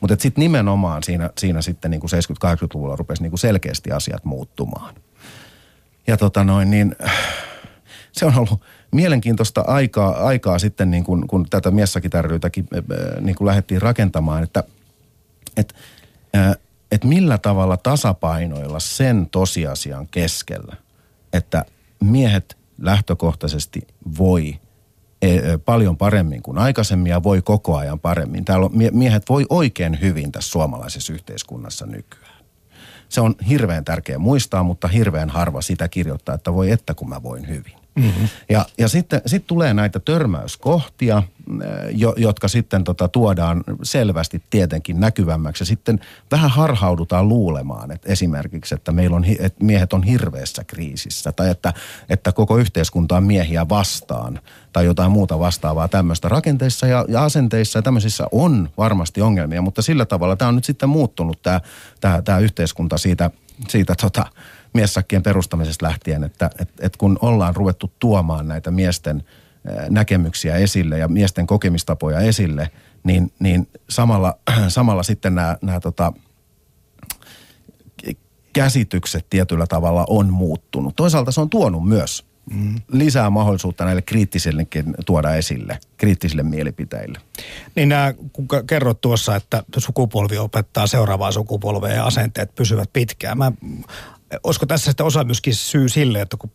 [0.00, 4.94] Mutta sitten nimenomaan siinä, siinä sitten niin kuin 70-80-luvulla rupesi niin selkeästi asiat muuttumaan.
[6.06, 6.96] Ja tota noin, niin
[8.12, 8.60] se on ollut
[8.92, 12.68] mielenkiintoista aikaa, aikaa sitten, niin kun, kun tätä miessakitarryytäkin
[13.20, 14.64] niin lähdettiin rakentamaan, että–
[15.58, 15.74] että
[16.92, 20.76] et millä tavalla tasapainoilla sen tosiasian keskellä,
[21.32, 21.64] että
[22.00, 23.86] miehet lähtökohtaisesti
[24.18, 24.58] voi
[25.22, 25.28] e,
[25.64, 28.44] paljon paremmin kuin aikaisemmin ja voi koko ajan paremmin.
[28.44, 32.38] Täällä on, miehet voi oikein hyvin tässä suomalaisessa yhteiskunnassa nykyään.
[33.08, 37.22] Se on hirveän tärkeä muistaa, mutta hirveän harva sitä kirjoittaa, että voi että kun mä
[37.22, 37.72] voin hyvin.
[37.98, 38.28] Mm-hmm.
[38.48, 41.24] Ja, ja sitten sit tulee näitä törmäyskohtia, äh,
[41.90, 45.62] jo, jotka sitten tota, tuodaan selvästi tietenkin näkyvämmäksi.
[45.62, 51.32] Ja sitten vähän harhaudutaan luulemaan, että esimerkiksi, että meillä on, että miehet on hirveässä kriisissä
[51.32, 51.72] tai että,
[52.08, 54.40] että koko yhteiskunta on miehiä vastaan
[54.72, 56.28] tai jotain muuta vastaavaa tämmöistä.
[56.28, 60.64] Rakenteissa ja, ja asenteissa ja tämmöisissä on varmasti ongelmia, mutta sillä tavalla tämä on nyt
[60.64, 61.60] sitten muuttunut tämä,
[62.00, 63.30] tämä, tämä yhteiskunta siitä,
[63.68, 64.26] siitä tota,
[64.78, 69.24] miessakkien perustamisesta lähtien, että et, et kun ollaan ruvettu tuomaan näitä miesten
[69.90, 72.70] näkemyksiä esille ja miesten kokemistapoja esille,
[73.04, 74.38] niin, niin samalla,
[74.68, 76.12] samalla sitten nämä, nämä tota,
[78.52, 80.96] käsitykset tietyllä tavalla on muuttunut.
[80.96, 82.74] Toisaalta se on tuonut myös mm.
[82.92, 87.18] lisää mahdollisuutta näille kriittisillekin tuoda esille, kriittisille mielipiteille.
[87.74, 93.38] Niin nämä, kun kerrot tuossa, että sukupolvi opettaa seuraavaa sukupolvea ja asenteet pysyvät pitkään.
[93.38, 93.52] Mä
[94.44, 96.50] olisiko tässä sitten osa myöskin syy sille, että kun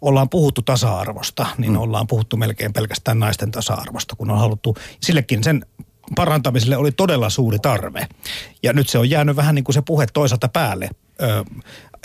[0.00, 1.78] ollaan puhuttu tasa-arvosta, niin mm.
[1.78, 5.66] ollaan puhuttu melkein pelkästään naisten tasa-arvosta, kun on haluttu, sillekin sen
[6.14, 8.06] parantamiselle oli todella suuri tarve.
[8.62, 10.88] Ja nyt se on jäänyt vähän niin kuin se puhe toisaalta päälle
[11.22, 11.44] ö,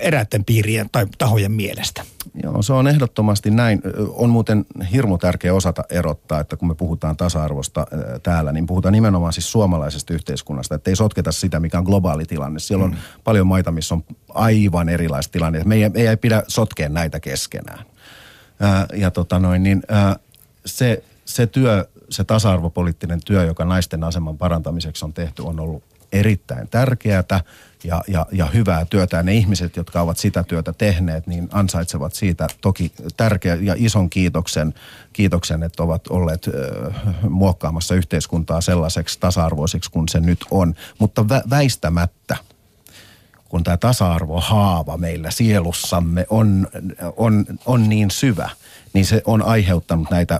[0.01, 2.01] eräiden piirien tai tahojen mielestä.
[2.43, 3.81] Joo, se on ehdottomasti näin.
[4.09, 7.88] On muuten hirmu tärkeä osata erottaa, että kun me puhutaan tasa-arvosta
[8.23, 12.59] täällä, niin puhutaan nimenomaan siis suomalaisesta yhteiskunnasta, että ei sotketa sitä, mikä on globaali tilanne.
[12.59, 12.97] Siellä on mm.
[13.23, 15.62] paljon maita, missä on aivan erilaiset tilanne.
[15.65, 17.85] Meidän, ei pidä sotkea näitä keskenään.
[18.59, 20.15] Ää, ja tota noin, niin ää,
[20.65, 26.67] se, se työ, se tasa-arvopoliittinen työ, joka naisten aseman parantamiseksi on tehty, on ollut erittäin
[26.69, 27.24] tärkeää
[27.84, 29.17] ja, ja, ja hyvää työtä.
[29.17, 34.10] Ja ne ihmiset, jotka ovat sitä työtä tehneet, niin ansaitsevat siitä toki tärkeä ja ison
[34.10, 34.74] kiitoksen,
[35.13, 36.91] kiitoksen että ovat olleet ö,
[37.30, 40.76] muokkaamassa yhteiskuntaa sellaiseksi tasa-arvoiseksi kuin se nyt on.
[41.00, 42.38] Mutta vä- väistämättä–
[43.50, 46.67] kun tämä tasa-arvohaava meillä sielussamme on,
[47.17, 48.50] on, on niin syvä,
[48.93, 50.39] niin se on aiheuttanut näitä,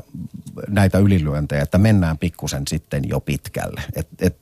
[0.68, 3.82] näitä ylilyöntejä, että mennään pikkusen sitten jo pitkälle.
[3.96, 4.38] Et, et,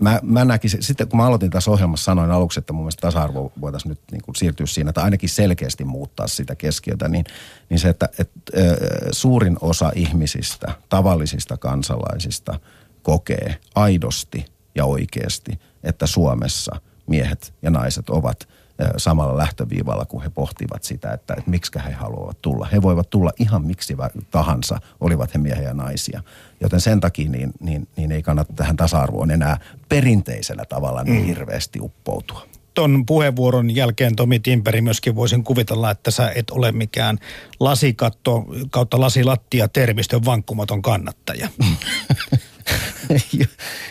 [0.00, 3.52] mä, mä näkisin, sitten kun mä aloitin tässä ohjelmassa, sanoin aluksi, että mun mielestä tasa-arvo
[3.60, 7.24] voitaisiin nyt niin kuin siirtyä siinä, tai ainakin selkeästi muuttaa sitä keskiötä, niin,
[7.70, 8.64] niin se, että et, äh,
[9.12, 12.60] suurin osa ihmisistä, tavallisista kansalaisista
[13.02, 18.48] kokee aidosti ja oikeasti, että Suomessa miehet ja naiset ovat
[18.96, 22.68] samalla lähtöviivalla, kun he pohtivat sitä, että, että miksi he haluavat tulla.
[22.72, 23.96] He voivat tulla ihan miksi
[24.30, 26.22] tahansa, olivat he miehiä ja naisia.
[26.60, 29.58] Joten sen takia niin, niin, niin ei kannata tähän tasa-arvoon enää
[29.88, 31.26] perinteisellä tavalla niin mm.
[31.26, 37.18] hirveästi uppoutua ton puheenvuoron jälkeen Tomi Timperi myöskin voisin kuvitella, että sä et ole mikään
[37.60, 41.48] lasikatto kautta lasilattia termistön vankkumaton kannattaja.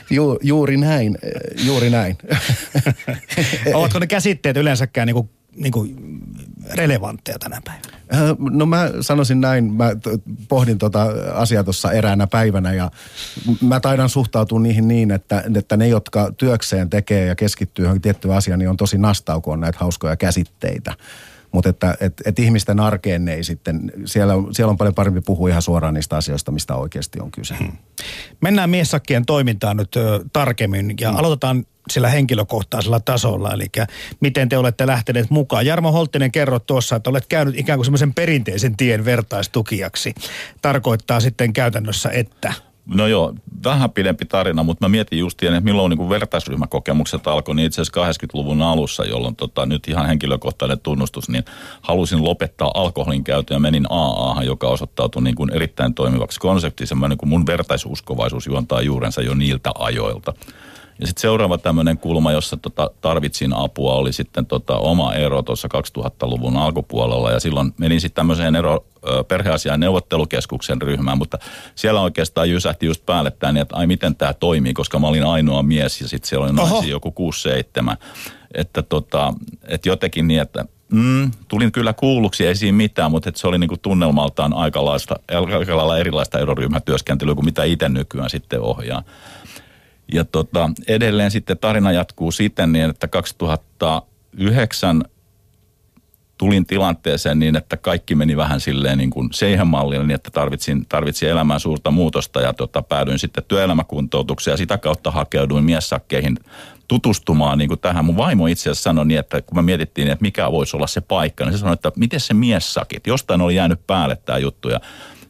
[0.10, 1.17] Ju, juuri näin,
[1.65, 2.17] juuri näin.
[3.73, 5.95] Ovatko ne käsitteet yleensäkään niin kuin, niin kuin
[6.73, 7.95] relevantteja tänä päivänä?
[8.51, 9.91] No mä sanoisin näin, mä
[10.47, 12.91] pohdin tota asiaa tuossa eräänä päivänä ja
[13.62, 18.34] mä taidan suhtautua niihin niin, että, että ne, jotka työkseen tekee ja keskittyy johonkin tiettyyn
[18.34, 20.93] asiaan, niin on tosi nastaukoon näitä hauskoja käsitteitä.
[21.55, 25.21] Mutta että et, et ihmisten arkeen ne ei sitten, siellä on, siellä on paljon parempi
[25.21, 27.55] puhua ihan suoraan niistä asioista, mistä oikeasti on kyse.
[27.59, 27.71] Hmm.
[28.41, 31.19] Mennään miessakkien toimintaan nyt ö, tarkemmin ja hmm.
[31.19, 33.65] aloitetaan sillä henkilökohtaisella tasolla, eli
[34.19, 35.65] miten te olette lähteneet mukaan.
[35.65, 40.15] Jarmo Holttinen kerrot tuossa, että olet käynyt ikään kuin semmoisen perinteisen tien vertaistukijaksi.
[40.61, 42.53] Tarkoittaa sitten käytännössä, että
[42.85, 47.65] No joo, vähän pidempi tarina, mutta mä mietin just että milloin niin vertaisryhmäkokemukset alkoi, niin
[47.65, 51.43] itse asiassa 80-luvun alussa, jolloin tota, nyt ihan henkilökohtainen tunnustus, niin
[51.81, 56.95] halusin lopettaa alkoholin käytön ja menin AAhan, joka osoittautui niin kuin erittäin toimivaksi konseptiksi.
[56.95, 60.33] Niin mun vertaisuskovaisuus juontaa juurensa jo niiltä ajoilta.
[60.99, 65.69] Ja sitten seuraava tämmöinen kulma, jossa tota, tarvitsin apua, oli sitten tota, oma ero tuossa
[65.97, 67.31] 2000-luvun alkupuolella.
[67.31, 68.86] Ja silloin menin sitten tämmöiseen ero,
[69.27, 71.38] perheasian neuvottelukeskuksen ryhmään, mutta
[71.75, 75.25] siellä oikeastaan jysähti just päälle tämä, niin että ai miten tämä toimii, koska mä olin
[75.25, 77.13] ainoa mies ja sitten siellä oli naisia joku
[77.93, 77.97] 6-7.
[78.53, 79.34] Että tota,
[79.67, 83.77] et jotenkin niin, että Mm, tulin kyllä kuulluksi, ei siinä mitään, mutta se oli niinku
[83.77, 85.15] tunnelmaltaan aika, laista,
[85.58, 89.03] aika lailla erilaista eroryhmätyöskentelyä kuin mitä itse nykyään sitten ohjaa.
[90.13, 95.03] Ja tota, edelleen sitten tarina jatkuu siten niin, että 2009
[96.37, 100.85] tulin tilanteeseen niin, että kaikki meni vähän silleen niin kuin seihän mallille, niin että tarvitsin,
[100.89, 106.37] tarvitsin elämään suurta muutosta ja tota, päädyin sitten työelämäkuntoutukseen ja sitä kautta hakeuduin miessakkeihin
[106.87, 108.05] tutustumaan niin kuin tähän.
[108.05, 111.01] Mun vaimo itse asiassa sanoi niin, että kun me mietittiin, että mikä voisi olla se
[111.01, 114.79] paikka, niin se sanoi, että miten se miessakit, jostain oli jäänyt päälle tämä juttu ja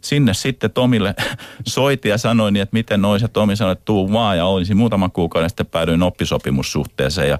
[0.05, 1.15] sinne sitten Tomille
[1.67, 4.77] soitin ja sanoin niin, että miten noin se Tomi sanoi, että tuu vaan ja olisin
[4.77, 7.39] muutaman kuukauden sitten päädyin oppisopimussuhteeseen ja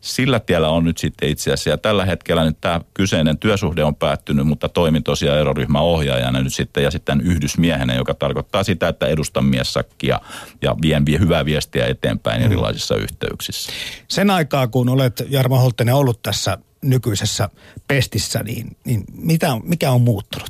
[0.00, 1.70] sillä tiellä on nyt sitten itse asiassa.
[1.70, 6.84] Ja tällä hetkellä nyt tämä kyseinen työsuhde on päättynyt, mutta toimin tosiaan eroryhmäohjaajana nyt sitten
[6.84, 10.20] ja sitten yhdysmiehenä, joka tarkoittaa sitä, että edustan miessakkia
[10.62, 12.46] ja vien vie hyvää viestiä eteenpäin mm.
[12.46, 13.72] erilaisissa yhteyksissä.
[14.08, 17.48] Sen aikaa, kun olet Jarmo Holttinen ollut tässä nykyisessä
[17.88, 20.49] pestissä, niin, niin mitä, mikä on muuttunut?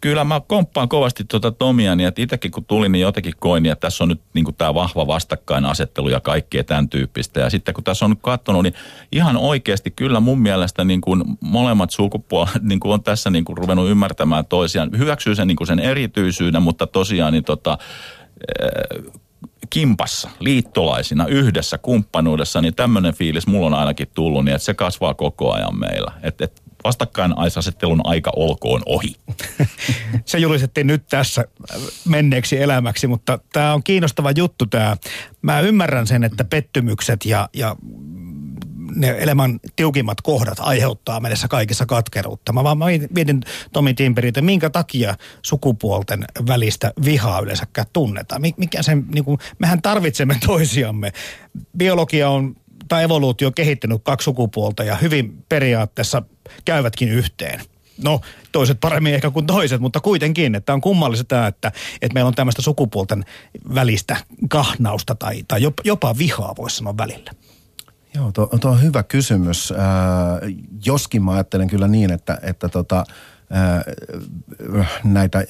[0.00, 3.72] Kyllä mä komppaan kovasti tuota Tomia, niin että itsekin kun tulin, niin jotenkin koin, niin
[3.72, 7.40] että tässä on nyt niin tämä vahva vastakkainasettelu ja kaikkea tämän tyyppistä.
[7.40, 8.74] Ja sitten kun tässä on nyt katsonut, niin
[9.12, 13.58] ihan oikeasti kyllä mun mielestä niin kuin molemmat sukupuolet niin kuin on tässä niin kuin
[13.58, 14.90] ruvennut ymmärtämään toisiaan.
[14.98, 17.78] Hyväksyy sen, niin kuin sen erityisyyden, mutta tosiaan niin tota,
[19.70, 25.14] kimpassa, liittolaisina, yhdessä, kumppanuudessa, niin tämmöinen fiilis mulla on ainakin tullut, niin että se kasvaa
[25.14, 26.12] koko ajan meillä.
[26.22, 29.14] Et, et vastakkainasettelun aika olkoon ohi.
[30.24, 31.44] Se julistettiin nyt tässä
[32.04, 34.96] menneeksi elämäksi, mutta tämä on kiinnostava juttu tämä.
[35.42, 37.76] Mä ymmärrän sen, että pettymykset ja, ja
[38.94, 42.52] ne elämän tiukimmat kohdat aiheuttaa mennessä kaikissa katkeruutta.
[42.52, 42.78] Mä vaan
[43.10, 48.42] mietin Tomi Timperi, että minkä takia sukupuolten välistä vihaa yleensäkään tunnetaan.
[48.56, 51.12] Mikä sen, niin kuin, mehän tarvitsemme toisiamme.
[51.76, 52.56] Biologia on
[52.88, 56.22] tai evoluutio on kehittänyt kaksi sukupuolta ja hyvin periaatteessa
[56.64, 57.60] käyvätkin yhteen.
[58.04, 58.20] No,
[58.52, 62.62] toiset paremmin ehkä kuin toiset, mutta kuitenkin, että on kummallista että, että meillä on tämmöistä
[62.62, 63.24] sukupuolten
[63.74, 64.16] välistä
[64.48, 67.30] kahnausta tai, tai jopa, jopa vihaa, voisi sanoa välillä.
[68.14, 69.72] Joo, tuo, tuo on hyvä kysymys.
[69.72, 69.78] Äh,
[70.86, 73.04] joskin mä ajattelen kyllä niin, että, että tota,
[75.04, 75.44] näitä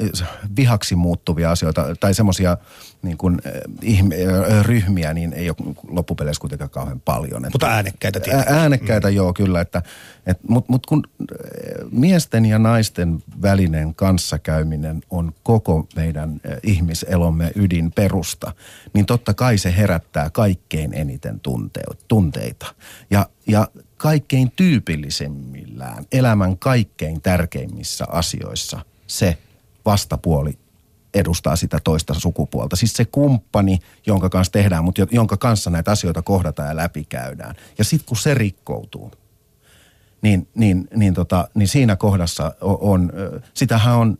[0.57, 2.57] vihaksi muuttuvia asioita tai semmoisia
[3.03, 3.39] niin kuin,
[3.83, 4.17] ihme,
[4.63, 7.47] ryhmiä, niin ei ole loppupeleissä kuitenkaan kauhean paljon.
[7.53, 8.53] Mutta äänekkäitä tietysti.
[8.53, 9.15] Äänekkäitä mm.
[9.15, 9.61] joo, kyllä.
[9.61, 9.83] Että,
[10.27, 11.03] et, Mutta mut kun
[11.91, 18.53] miesten ja naisten välinen kanssakäyminen on koko meidän ihmiselomme ydinperusta,
[18.95, 21.41] niin totta kai se herättää kaikkein eniten
[22.09, 22.75] tunteita.
[23.11, 29.39] Ja, ja kaikkein tyypillisemmillään, elämän kaikkein tärkeimmissä asioissa se
[29.85, 30.59] vastapuoli
[31.15, 32.77] edustaa sitä toista sukupuolta.
[32.77, 37.55] Siis se kumppani, jonka kanssa tehdään, mutta jonka kanssa näitä asioita kohdataan ja läpikäydään.
[37.79, 39.13] Ja sitten kun se rikkoutuu,
[40.23, 43.13] niin, niin, niin, tota, niin siinä kohdassa on,
[43.55, 44.19] sitähän on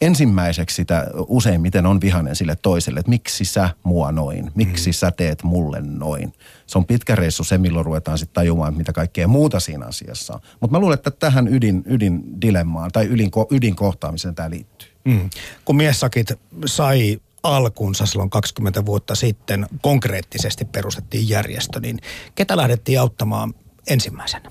[0.00, 4.94] ensimmäiseksi sitä useimmiten on vihanen sille toiselle, että miksi sä mua noin, miksi mm.
[4.94, 6.32] sä teet mulle noin.
[6.66, 10.40] Se on pitkä reissu se, milloin ruvetaan sitten tajumaan, mitä kaikkea muuta siinä asiassa on.
[10.60, 14.88] Mutta mä luulen, että tähän ydin, ydindilemmaan tai ydin, ydinkohtaamiseen tämä liittyy.
[15.04, 15.30] Mm.
[15.64, 16.28] Kun miessakit
[16.66, 21.98] sai alkunsa silloin 20 vuotta sitten, konkreettisesti perustettiin järjestö, niin
[22.34, 23.54] ketä lähdettiin auttamaan
[23.86, 24.50] ensimmäisenä?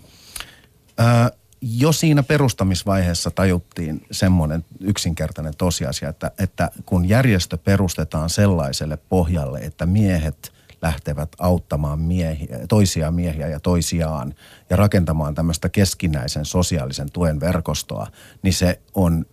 [1.00, 9.60] Öö, jo siinä perustamisvaiheessa tajuttiin semmoinen yksinkertainen tosiasia, että, että kun järjestö perustetaan sellaiselle pohjalle,
[9.60, 14.34] että miehet lähtevät auttamaan miehiä, toisia miehiä ja toisiaan
[14.70, 18.08] ja rakentamaan tämmöistä keskinäisen sosiaalisen tuen verkostoa,
[18.42, 19.26] niin se on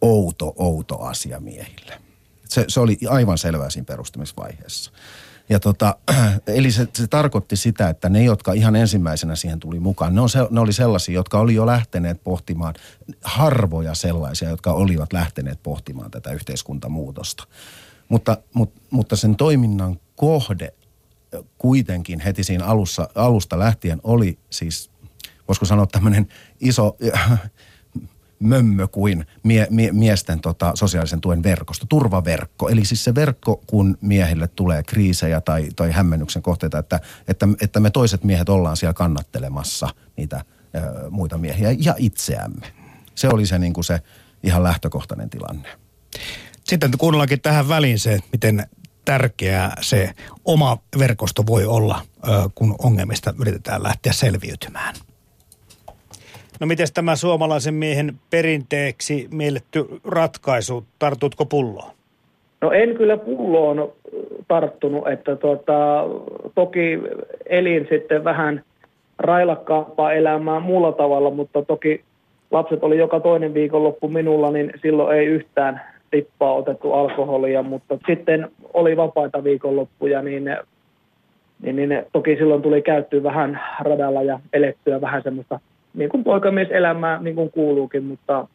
[0.00, 2.00] outo, outo asia miehille.
[2.48, 4.92] Se, se oli aivan selvää siinä perustamisvaiheessa.
[5.48, 5.96] Ja tota,
[6.46, 10.30] eli se, se tarkoitti sitä, että ne, jotka ihan ensimmäisenä siihen tuli mukaan, ne, on
[10.30, 12.74] se, ne oli sellaisia, jotka oli jo lähteneet pohtimaan,
[13.22, 17.44] harvoja sellaisia, jotka olivat lähteneet pohtimaan tätä yhteiskuntamuutosta.
[18.08, 20.74] Mutta, mutta, mutta sen toiminnan kohde
[21.58, 24.90] kuitenkin heti siinä alussa, alusta lähtien oli siis,
[25.48, 26.28] voisiko sanoa tämmöinen
[26.60, 26.96] iso
[28.38, 32.68] mömmö kuin mie, mie, miesten tota, sosiaalisen tuen verkosto, turvaverkko.
[32.68, 37.80] Eli siis se verkko, kun miehille tulee kriisejä tai, tai hämmennyksen kohteita, että, että, että
[37.80, 40.44] me toiset miehet ollaan siellä kannattelemassa niitä
[40.76, 42.66] ö, muita miehiä ja itseämme.
[43.14, 44.00] Se oli se, niin kuin se
[44.42, 45.68] ihan lähtökohtainen tilanne.
[46.64, 48.66] Sitten kuunnellaankin tähän väliin se, miten
[49.04, 52.02] tärkeää se oma verkosto voi olla,
[52.54, 54.94] kun ongelmista yritetään lähteä selviytymään.
[56.60, 61.90] No miten tämä suomalaisen miehen perinteeksi mielletty ratkaisu, tartutko pulloon?
[62.60, 63.92] No en kyllä pulloon
[64.48, 66.04] tarttunut, että tota,
[66.54, 66.98] toki
[67.46, 68.62] elin sitten vähän
[69.18, 72.04] railakkaampaa elämää muulla tavalla, mutta toki
[72.50, 78.50] lapset oli joka toinen viikonloppu minulla, niin silloin ei yhtään tippaa otettu alkoholia, mutta sitten
[78.74, 80.44] oli vapaita viikonloppuja, niin,
[81.62, 85.60] niin, niin toki silloin tuli käyttöä vähän radalla ja elettyä vähän semmoista
[85.94, 88.48] niin kuin poikamieselämää niin kuin kuuluukin, mutta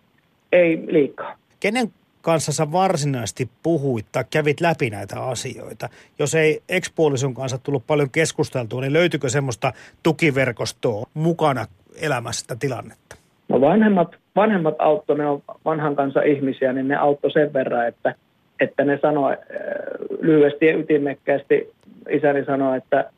[0.52, 1.36] ei liikaa.
[1.60, 5.90] Kenen kanssa sä varsinaisesti puhuit tai kävit läpi näitä asioita?
[6.20, 9.74] Jos ei ekspuolison kanssa tullut paljon keskusteltua, niin löytyykö semmoista
[10.04, 11.66] tukiverkostoa mukana
[12.02, 13.16] elämässä sitä tilannetta?
[13.50, 18.16] No vanhemmat, vanhemmat auttoi, ne on vanhan kanssa ihmisiä, niin ne auttoi sen verran, että,
[18.60, 19.38] että ne sanoi äh,
[20.22, 21.74] lyhyesti ja ytimekkäästi,
[22.10, 23.10] isäni sanoi, että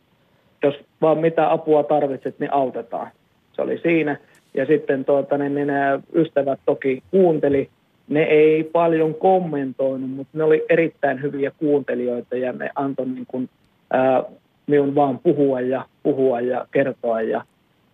[0.63, 3.11] jos vaan mitä apua tarvitset, niin autetaan
[3.61, 4.17] oli siinä.
[4.53, 5.69] Ja sitten tuota, niin, niin
[6.15, 7.69] ystävät toki kuunteli.
[8.09, 13.49] Ne ei paljon kommentoinut, mutta ne oli erittäin hyviä kuuntelijoita ja ne antoi niin kuin,
[13.91, 14.23] ää,
[14.67, 17.21] minun vaan puhua ja puhua ja kertoa.
[17.21, 17.43] Ja,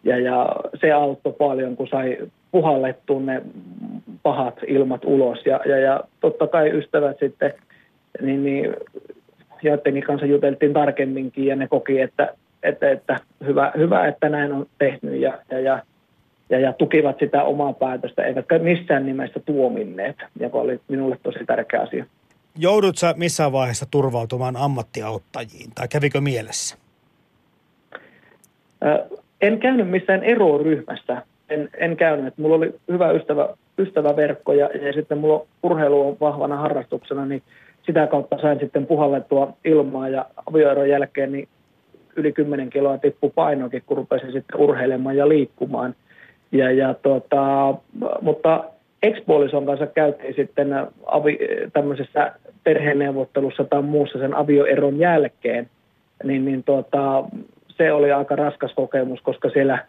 [0.04, 2.18] ja, ja se auttoi paljon, kun sai
[2.52, 3.42] puhallettua ne
[4.24, 5.46] pahat ilmat ulos.
[5.46, 7.54] Ja, ja, ja totta kai ystävät sitten,
[8.22, 8.76] niin, niin
[9.64, 14.68] joidenkin kanssa juteltiin tarkemminkin ja ne koki, että että, että hyvä, hyvä, että näin on
[14.78, 15.82] tehnyt ja, ja, ja,
[16.50, 21.82] ja, ja tukivat sitä omaa päätöstä, eivätkä missään nimessä tuominneet, joka oli minulle tosi tärkeä
[21.82, 22.06] asia.
[22.60, 26.78] Joudut sä missään vaiheessa turvautumaan ammattiauttajiin, tai kävikö mielessä?
[29.42, 31.22] en käynyt missään eroryhmässä.
[31.50, 32.38] En, en käynyt.
[32.38, 37.44] Mulla oli hyvä ystävä, ystäväverkko ja, ja sitten mulla urheilu on vahvana harrastuksena, niin
[37.86, 41.48] sitä kautta sain sitten puhallettua ilmaa ja avioeron jälkeen niin
[42.18, 45.96] yli 10 kiloa tippu painokin, kun rupesin sitten urheilemaan ja liikkumaan.
[46.52, 47.76] Ja, ja tota,
[48.22, 48.64] mutta
[49.04, 50.68] ekspuolison kanssa käytiin sitten
[51.06, 51.40] avi,
[51.74, 52.32] tämmöisessä
[52.64, 55.70] perheneuvottelussa tai muussa sen avioeron jälkeen,
[56.24, 57.24] niin, niin tota,
[57.78, 59.86] se oli aika raskas kokemus, koska siellä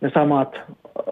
[0.00, 0.56] ne samat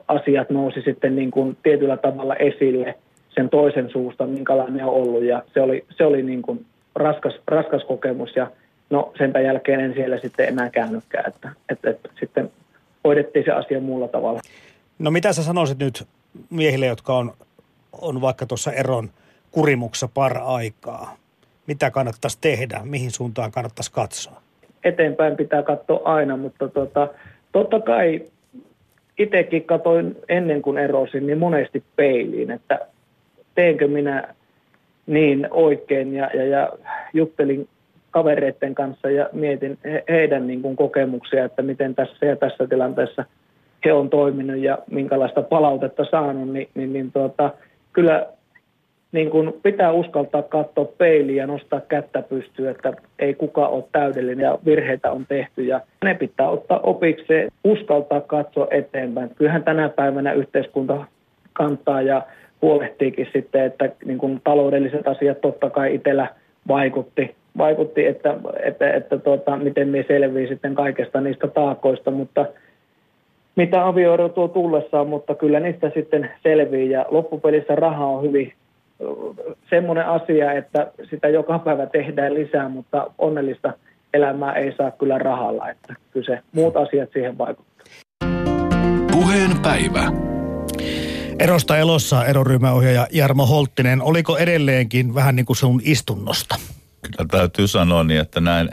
[0.08, 2.94] asiat nousi sitten niin kuin tietyllä tavalla esille
[3.28, 5.24] sen toisen suusta, minkälainen on ollut.
[5.24, 8.50] Ja se oli, se oli niin kuin raskas, raskas kokemus ja
[8.90, 12.50] No senpä jälkeen en siellä sitten enää käynytkään, että, että, että sitten
[13.04, 14.40] hoidettiin se asia muulla tavalla.
[14.98, 16.06] No mitä sä sanoisit nyt
[16.50, 17.32] miehille, jotka on,
[17.92, 19.10] on vaikka tuossa eron
[19.50, 21.16] kurimuksessa par aikaa?
[21.66, 22.80] Mitä kannattaisi tehdä?
[22.84, 24.42] Mihin suuntaan kannattaisi katsoa?
[24.84, 27.08] Eteenpäin pitää katsoa aina, mutta tota,
[27.52, 28.22] totta kai
[29.18, 32.78] itsekin katoin ennen kuin erosin, niin monesti peiliin, että
[33.54, 34.34] teenkö minä
[35.06, 36.72] niin oikein ja, ja, ja
[37.14, 37.68] juttelin
[38.10, 43.24] kavereiden kanssa ja mietin he, heidän niin kuin kokemuksia, että miten tässä ja tässä tilanteessa
[43.84, 47.50] he on toiminut ja minkälaista palautetta saanut, niin, niin, niin tuota,
[47.92, 48.26] kyllä
[49.12, 54.44] niin kuin pitää uskaltaa katsoa peiliin ja nostaa kättä pystyyn, että ei kuka ole täydellinen
[54.44, 59.30] ja virheitä on tehty ja ne pitää ottaa opiksi, uskaltaa katsoa eteenpäin.
[59.34, 61.04] Kyllähän tänä päivänä yhteiskunta
[61.52, 62.22] kantaa ja
[62.62, 66.28] huolehtiikin sitten, että niin kuin taloudelliset asiat totta kai itsellä
[66.68, 72.46] vaikutti, vaikutti että, että, että tuota, miten me selvii sitten kaikesta niistä taakoista, mutta
[73.56, 78.52] mitä avioero tuo tullessaan, mutta kyllä niistä sitten selvii ja loppupelissä raha on hyvin
[79.70, 83.72] semmoinen asia, että sitä joka päivä tehdään lisää, mutta onnellista
[84.14, 87.90] elämää ei saa kyllä rahalla, että kyllä se muut asiat siihen vaikuttavat.
[89.12, 90.12] Puheen päivä.
[91.38, 94.02] Erosta elossa eroryhmäohjaaja Jarmo Holttinen.
[94.02, 96.54] Oliko edelleenkin vähän niin kuin sun istunnosta?
[97.02, 98.70] Kyllä täytyy sanoa niin, että näin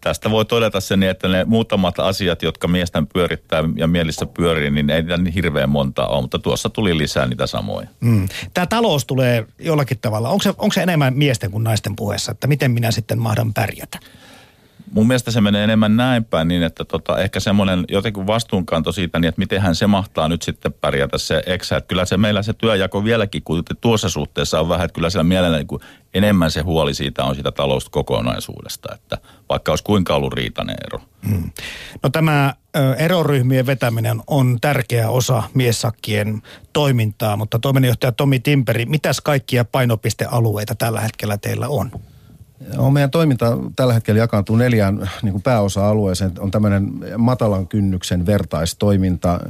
[0.00, 4.70] tästä voi todeta sen, niin, että ne muutamat asiat, jotka miesten pyörittää ja mielissä pyörii,
[4.70, 7.88] niin ei niitä niin hirveän monta ole, mutta tuossa tuli lisää niitä samoja.
[8.00, 8.28] Mm.
[8.54, 12.46] Tämä talous tulee jollakin tavalla, onko se, onko se enemmän miesten kuin naisten puheessa, että
[12.46, 13.98] miten minä sitten mahdan pärjätä?
[14.94, 19.18] Mun mielestä se menee enemmän näin päin niin, että tota, ehkä semmoinen jotenkin vastuunkanto siitä,
[19.18, 21.76] niin että miten se mahtaa nyt sitten pärjätä se eksä.
[21.76, 25.24] Että kyllä se meillä se työjako vieläkin, kun tuossa suhteessa on vähän, että kyllä siellä
[25.24, 25.80] mielellä niin
[26.14, 29.18] enemmän se huoli siitä on siitä talouskokonaisuudesta, että
[29.48, 31.00] vaikka olisi kuinka ollut riitainen ero.
[31.28, 31.50] Hmm.
[32.02, 32.54] No tämä
[32.98, 41.00] eroryhmien vetäminen on tärkeä osa miessakkien toimintaa, mutta toiminnanjohtaja Tomi Timperi, mitäs kaikkia painopistealueita tällä
[41.00, 41.90] hetkellä teillä on?
[42.76, 46.32] On meidän toiminta tällä hetkellä jakaantuu neljään niin kuin pääosa-alueeseen.
[46.38, 49.40] On tämmöinen matalan kynnyksen vertaistoiminta,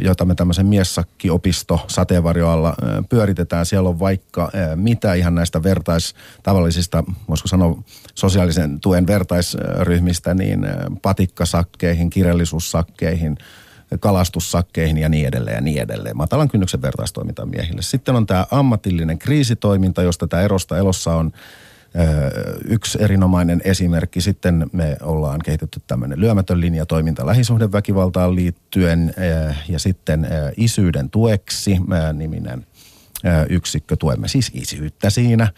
[0.00, 2.74] jota me tämmöisen miessakkiopisto sateenvarjoalla
[3.08, 3.66] pyöritetään.
[3.66, 7.82] Siellä on vaikka mitä ihan näistä vertais, tavallisista, voisiko sanoa
[8.14, 10.66] sosiaalisen tuen vertaisryhmistä, niin
[11.02, 13.38] patikkasakkeihin, kirjallisuussakkeihin,
[14.00, 16.16] kalastussakkeihin ja niin edelleen ja niin edelleen.
[16.16, 17.82] Matalan kynnyksen vertaistoiminta miehille.
[17.82, 21.32] Sitten on tämä ammatillinen kriisitoiminta, josta tämä erosta elossa on
[22.64, 24.20] Yksi erinomainen esimerkki.
[24.20, 29.14] Sitten me ollaan kehitetty tämmöinen lyömätön linja toiminta lähisuhdeväkivaltaan liittyen
[29.68, 31.76] ja sitten isyyden tueksi
[32.12, 32.66] niminen
[33.48, 33.96] yksikkö.
[33.96, 35.52] Tuemme siis isyyttä siinä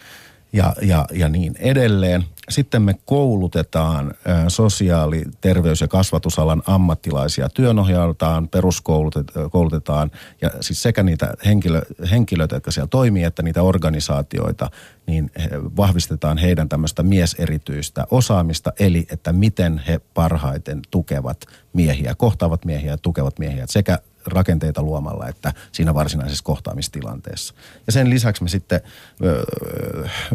[0.53, 2.23] ja, ja, ja niin edelleen.
[2.49, 4.13] Sitten me koulutetaan
[4.47, 7.49] sosiaali-, terveys- ja kasvatusalan ammattilaisia.
[7.49, 11.81] Työnohjautaan, peruskoulutetaan ja siis sekä niitä henkilö,
[12.11, 14.69] henkilöitä, jotka siellä toimii, että niitä organisaatioita,
[15.07, 15.31] niin
[15.77, 22.97] vahvistetaan heidän tämmöistä mieserityistä osaamista, eli että miten he parhaiten tukevat miehiä, kohtaavat miehiä ja
[22.97, 27.53] tukevat miehiä sekä rakenteita luomalla, että siinä varsinaisessa kohtaamistilanteessa.
[27.87, 28.81] Ja sen lisäksi me sitten
[29.23, 29.43] ö,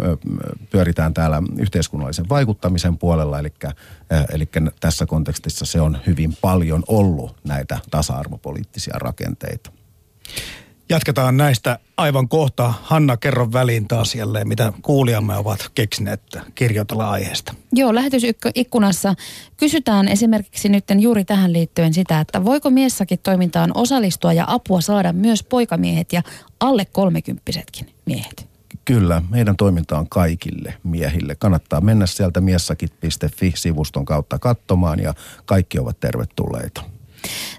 [0.03, 0.17] ö,
[0.71, 3.53] pyöritään täällä yhteiskunnallisen vaikuttamisen puolella, eli,
[4.33, 4.49] eli
[4.81, 9.71] tässä kontekstissa se on hyvin paljon ollut näitä tasa-arvopoliittisia rakenteita.
[10.89, 12.75] Jatketaan näistä aivan kohta.
[12.83, 16.23] Hanna, kerro väliin taas jälleen, mitä kuulijamme ovat keksineet
[16.55, 17.55] kirjoitella aiheesta.
[17.73, 19.15] Joo, lähetysikkunassa
[19.57, 25.13] kysytään esimerkiksi nyt juuri tähän liittyen sitä, että voiko miessakin toimintaan osallistua ja apua saada
[25.13, 26.23] myös poikamiehet ja
[26.61, 28.49] alle kolmekymppisetkin miehet?
[28.85, 31.35] Kyllä, meidän toiminta on kaikille miehille.
[31.35, 35.15] Kannattaa mennä sieltä miessakit.fi-sivuston kautta katsomaan ja
[35.45, 36.96] kaikki ovat tervetulleita.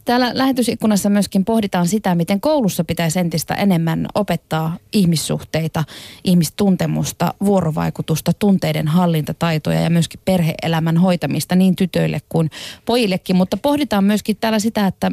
[0.06, 5.84] Täällä lähetysikkunassa myöskin pohditaan sitä, miten koulussa pitäisi entistä enemmän opettaa ihmissuhteita,
[6.24, 12.50] ihmistuntemusta, vuorovaikutusta, tunteiden hallintataitoja ja myöskin perheelämän hoitamista niin tytöille kuin
[12.86, 13.36] pojillekin.
[13.36, 15.12] Mutta pohditaan myöskin täällä sitä, että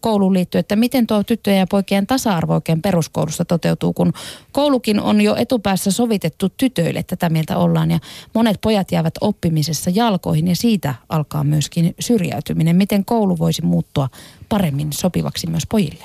[0.00, 4.12] kouluun liittyy, että miten tuo tyttöjen ja poikien tasa-arvo oikein peruskoulussa toteutuu, kun
[4.52, 7.90] koulukin on jo etupäässä sovitettu tytöille, tätä mieltä ollaan.
[7.90, 7.98] Ja
[8.34, 12.76] monet pojat jäävät oppimisessa jalkoihin ja siitä alkaa myöskin syrjäytyminen.
[12.76, 14.08] Miten koulu voisi muuttua
[14.48, 16.04] paremmin sopivaksi myös pojille?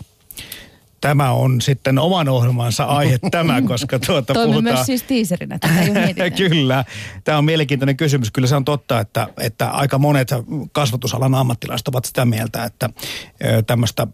[1.01, 4.75] Tämä on sitten oman ohjelmansa aihe tämä, koska tuota Toimme puhutaan...
[4.75, 6.85] myös siis tiiserinä, tätä Kyllä,
[7.23, 8.31] tämä on mielenkiintoinen kysymys.
[8.31, 10.29] Kyllä se on totta, että, että aika monet
[10.71, 12.89] kasvatusalan ammattilaiset ovat sitä mieltä, että
[13.67, 14.07] tämmöistä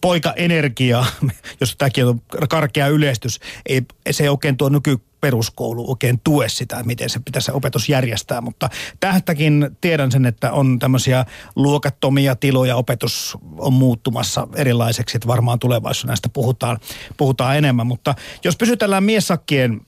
[0.00, 1.06] poikaenergiaa,
[1.60, 6.82] jos tämäkin on karkea yleistys, ei, se ei oikein tuo nyky peruskoulu oikein tue sitä,
[6.82, 11.24] miten se pitäisi se opetus järjestää, mutta tähtäkin tiedän sen, että on tämmöisiä
[11.56, 16.78] luokattomia tiloja, opetus on muuttumassa erilaiseksi, että varmaan tulevaisuudessa näistä puhutaan,
[17.16, 18.14] puhutaan enemmän, mutta
[18.44, 19.80] jos pysytellään miessakkien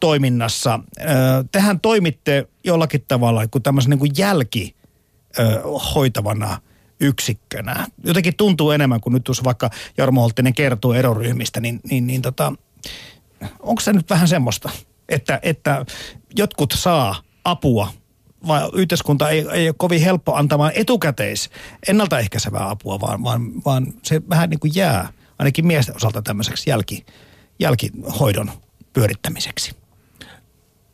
[0.00, 0.80] toiminnassa,
[1.52, 4.76] tehän toimitte jollakin tavalla kuin tämmöisen niin kuin jälki
[5.94, 6.60] hoitavana
[7.00, 7.86] yksikkönä.
[8.04, 12.52] Jotenkin tuntuu enemmän kuin nyt jos vaikka Jarmo Holttinen kertoo eroryhmistä, niin, niin, niin tota,
[13.60, 14.70] onko se nyt vähän semmoista,
[15.08, 15.86] että, että
[16.36, 17.92] jotkut saa apua
[18.46, 21.50] vai yhteiskunta ei, ei ole kovin helppo antamaan etukäteis
[21.88, 27.06] ennaltaehkäisevää apua, vaan, vaan, vaan se vähän niin kuin jää ainakin miesten osalta tämmöiseksi jälki,
[27.58, 28.50] jälkihoidon
[28.92, 29.85] pyörittämiseksi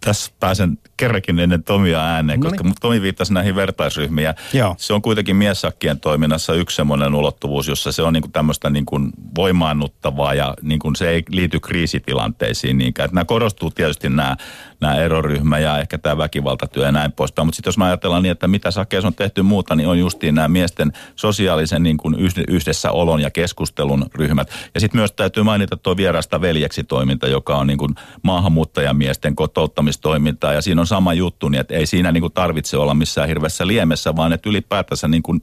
[0.05, 4.35] tässä pääsen kerrankin ennen Tomia ääneen, no koska Tomi viittasi näihin vertaisryhmiin.
[4.53, 4.75] Joo.
[4.79, 8.87] Se on kuitenkin miessakkien toiminnassa yksi semmoinen ulottuvuus, jossa se on niin kuin tämmöistä niin
[8.87, 13.05] kuin voimaannuttavaa ja niin kuin se ei liity kriisitilanteisiin niinkään.
[13.05, 14.37] Että nämä korostuu tietysti nämä,
[14.83, 17.47] nämä eroryhmä ja ehkä tämä väkivaltatyö ja näin poispäin.
[17.47, 20.35] Mutta sitten jos mä ajatellaan niin, että mitä sakeessa on tehty muuta, niin on justiin
[20.35, 22.17] nämä miesten sosiaalisen niin kuin
[22.49, 24.51] yhdessäolon ja keskustelun ryhmät.
[24.75, 30.53] Ja sitten myös täytyy mainita tuo vierasta veljeksi toiminta, joka on niin kuin maahanmuuttajamiesten kotouttamistoimintaa.
[30.53, 33.67] Ja siinä on sama juttu, niin että ei siinä niin kuin tarvitse olla missään hirveässä
[33.67, 35.43] liemessä, vaan että ylipäätänsä niin kuin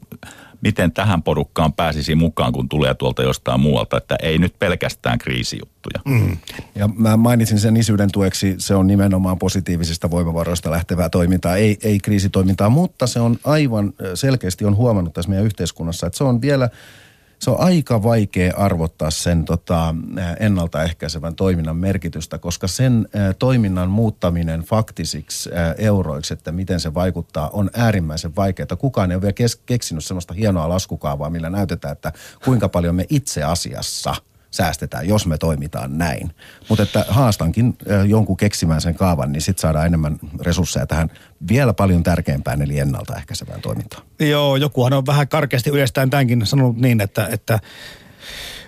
[0.61, 6.01] miten tähän porukkaan pääsisi mukaan, kun tulee tuolta jostain muualta, että ei nyt pelkästään kriisijuttuja.
[6.05, 6.37] Mm.
[6.75, 11.99] Ja mä mainitsin sen isyyden tueksi, se on nimenomaan positiivisista voimavaroista lähtevää toimintaa, ei, ei
[11.99, 16.69] kriisitoimintaa, mutta se on aivan selkeästi on huomannut tässä meidän yhteiskunnassa, että se on vielä
[17.39, 19.95] se on aika vaikea arvottaa sen tota,
[20.39, 27.49] ennaltaehkäisevän toiminnan merkitystä, koska sen ä, toiminnan muuttaminen faktisiksi ä, euroiksi, että miten se vaikuttaa,
[27.49, 28.75] on äärimmäisen vaikeaa.
[28.77, 32.13] Kukaan ei ole vielä kes- keksinyt sellaista hienoa laskukaavaa, millä näytetään, että
[32.45, 34.15] kuinka paljon me itse asiassa–
[34.51, 36.31] säästetään, jos me toimitaan näin.
[36.69, 37.77] Mutta että haastankin
[38.07, 41.09] jonkun keksimään sen kaavan, niin sitten saadaan enemmän resursseja tähän
[41.49, 44.03] vielä paljon tärkeämpään, eli ennaltaehkäisevään toimintaan.
[44.19, 47.59] Joo, jokuhan on vähän karkeasti yleistään tämänkin sanonut niin, että, että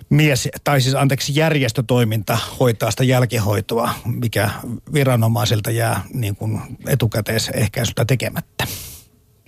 [0.09, 4.49] mies, tai siis anteeksi järjestötoiminta hoitaa sitä jälkihoitoa, mikä
[4.93, 8.67] viranomaisilta jää niin kuin etukäteisehkäisystä tekemättä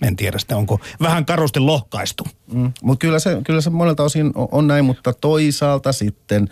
[0.04, 2.26] en tiedä sitä, onko vähän karusti lohkaistu.
[2.52, 6.48] Mm, mutta kyllä se, kyllä se monelta osin on näin, mutta toisaalta sitten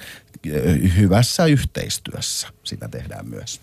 [0.46, 3.60] eh, hyvässä yhteistyössä sitä tehdään myös.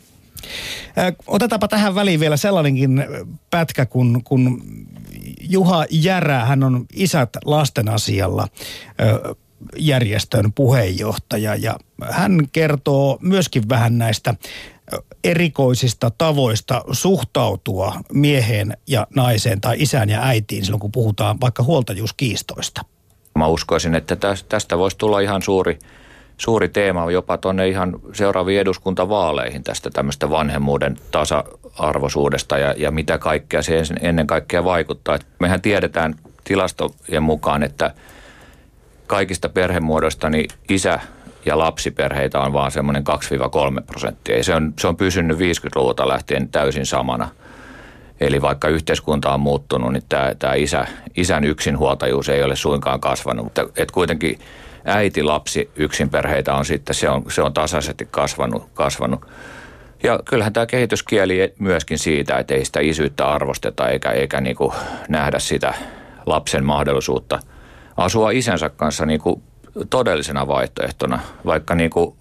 [1.27, 3.03] Otetaanpa tähän väliin vielä sellainenkin
[3.49, 4.61] pätkä, kun, kun
[5.41, 8.47] Juha Järä, hän on Isät lasten asialla
[9.77, 11.79] järjestön puheenjohtaja ja
[12.11, 14.35] hän kertoo myöskin vähän näistä
[15.23, 22.81] erikoisista tavoista suhtautua mieheen ja naiseen tai isään ja äitiin silloin, kun puhutaan vaikka huoltajuuskiistoista?
[23.35, 24.17] Mä uskoisin, että
[24.49, 25.79] tästä voisi tulla ihan suuri,
[26.37, 33.61] suuri teema jopa tuonne ihan seuraaviin eduskuntavaaleihin tästä tämmöistä vanhemmuuden tasa-arvoisuudesta ja, ja mitä kaikkea
[33.61, 35.15] se ennen kaikkea vaikuttaa.
[35.15, 37.93] Et mehän tiedetään tilastojen mukaan, että
[39.07, 40.99] kaikista perhemuodoista niin isä
[41.45, 43.03] ja lapsiperheitä on vaan semmoinen
[43.79, 44.43] 2-3 prosenttia.
[44.43, 47.29] Se on, se on pysynyt 50-luvulta lähtien täysin samana.
[48.19, 53.43] Eli vaikka yhteiskunta on muuttunut, niin tämä, tämä isä, isän yksinhuoltajuus ei ole suinkaan kasvanut.
[53.43, 54.39] Mutta et kuitenkin
[54.85, 59.25] äiti, lapsi, yksinperheitä on sitten, se on, se on tasaisesti kasvanut, kasvanut.
[60.03, 64.73] Ja kyllähän tämä kehityskieli myöskin siitä, että ei sitä isyyttä arvosteta eikä, eikä niinku
[65.09, 65.73] nähdä sitä
[66.25, 67.39] lapsen mahdollisuutta
[67.99, 69.43] asua isänsä kanssa niinku
[69.89, 72.15] todellisena vaihtoehtona, vaikka niin kuin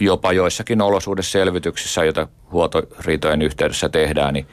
[0.00, 4.46] jopa joissakin olosuhdeselvityksissä, joita huoltoriitojen yhteydessä tehdään, niin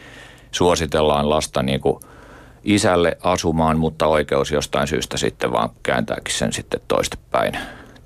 [0.51, 1.99] suositellaan lasta niin kuin
[2.63, 7.57] isälle asumaan, mutta oikeus jostain syystä sitten vaan kääntääkin sen sitten toistepäin.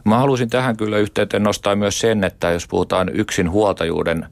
[0.04, 4.28] Mä halusin tähän kyllä yhteyteen nostaa myös sen, että jos puhutaan yksin huoltajuuden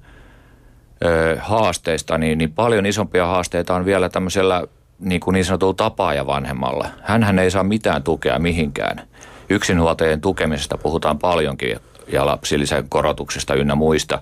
[1.05, 4.63] ö, haasteista, niin, niin paljon isompia haasteita on vielä tämmöisellä
[4.99, 6.87] niin, kuin niin sanotulla tapaaja vanhemmalla.
[7.01, 9.01] Hänhän ei saa mitään tukea mihinkään
[9.51, 11.77] yksinhuoltajien tukemisesta puhutaan paljonkin
[12.07, 14.19] ja lapsillisen korotuksesta ynnä muista.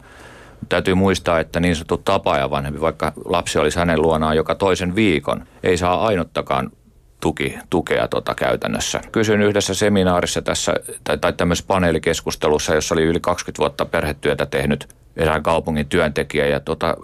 [0.69, 5.43] Täytyy muistaa, että niin sanottu tapaaja vanhempi, vaikka lapsi olisi hänen luonaan joka toisen viikon,
[5.63, 6.71] ei saa ainuttakaan
[7.19, 9.01] tuki, tukea tota käytännössä.
[9.11, 10.73] Kysyin yhdessä seminaarissa tässä,
[11.03, 16.59] tai, tai tämmöisessä paneelikeskustelussa, jossa oli yli 20 vuotta perhetyötä tehnyt erään kaupungin työntekijä, ja
[16.59, 16.97] tota,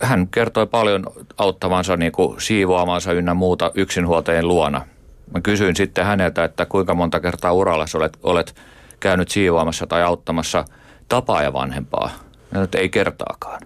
[0.00, 1.06] hän kertoi paljon
[1.38, 4.86] auttavansa niin kuin siivoamansa ynnä muuta yksinhuoltajien luona
[5.34, 8.54] Mä kysyin sitten häneltä, että kuinka monta kertaa uralla olet, olet
[9.00, 10.64] käynyt siivoamassa tai auttamassa
[11.08, 12.10] tapaa vanhempaa.
[12.50, 13.60] No, että ei kertaakaan.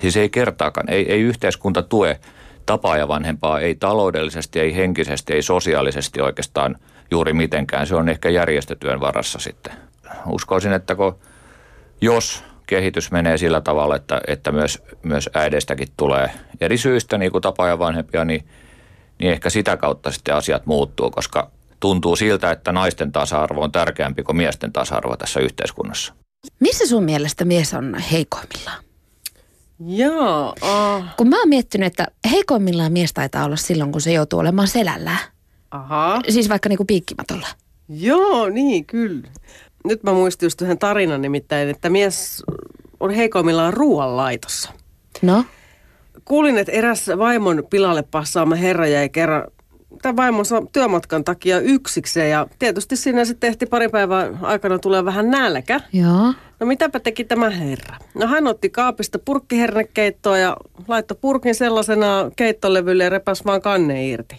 [0.00, 0.90] Siis ei kertaakaan.
[0.90, 2.20] Ei, ei yhteiskunta tue
[2.66, 6.76] tapaa vanhempaa, ei taloudellisesti, ei henkisesti, ei sosiaalisesti oikeastaan
[7.10, 7.86] juuri mitenkään.
[7.86, 9.72] Se on ehkä järjestötyön varassa sitten.
[10.26, 11.18] Uskoisin, että kun,
[12.00, 17.42] jos kehitys menee sillä tavalla, että, että myös, myös äideistäkin tulee eri syistä, niin kuin
[17.42, 18.44] tapa ja vanhempia, niin,
[19.18, 21.50] niin ehkä sitä kautta sitten asiat muuttuu, koska
[21.80, 26.14] tuntuu siltä, että naisten tasa-arvo on tärkeämpi kuin miesten tasa-arvo tässä yhteiskunnassa.
[26.60, 28.84] Missä sun mielestä mies on heikoimmillaan?
[29.86, 30.54] Joo.
[30.60, 31.04] Oh.
[31.16, 35.18] Kun mä oon miettinyt, että heikoimmillaan mies taitaa olla silloin, kun se joutuu olemaan selällään.
[35.70, 36.20] Aha.
[36.28, 37.46] Siis vaikka niinku piikkimatolla.
[37.88, 39.28] Joo, niin kyllä.
[39.84, 42.42] Nyt mä muistin just yhden tarinan nimittäin, että mies
[43.00, 44.70] on heikoimmillaan ruoanlaitossa.
[45.22, 45.44] No?
[46.26, 49.44] Kuulin, että eräs vaimon pilalle passaama herra jäi kerran
[50.02, 55.30] tämän vaimonsa työmatkan takia yksikseen ja tietysti siinä sitten tehti pari päivää aikana tulee vähän
[55.30, 55.80] nälkä.
[55.92, 56.34] Joo.
[56.60, 57.96] No mitäpä teki tämä herra?
[58.14, 60.56] No hän otti kaapista purkkihernekeittoa ja
[60.88, 64.36] laittoi purkin sellaisena keittolevylle ja repäs vaan kanne irti.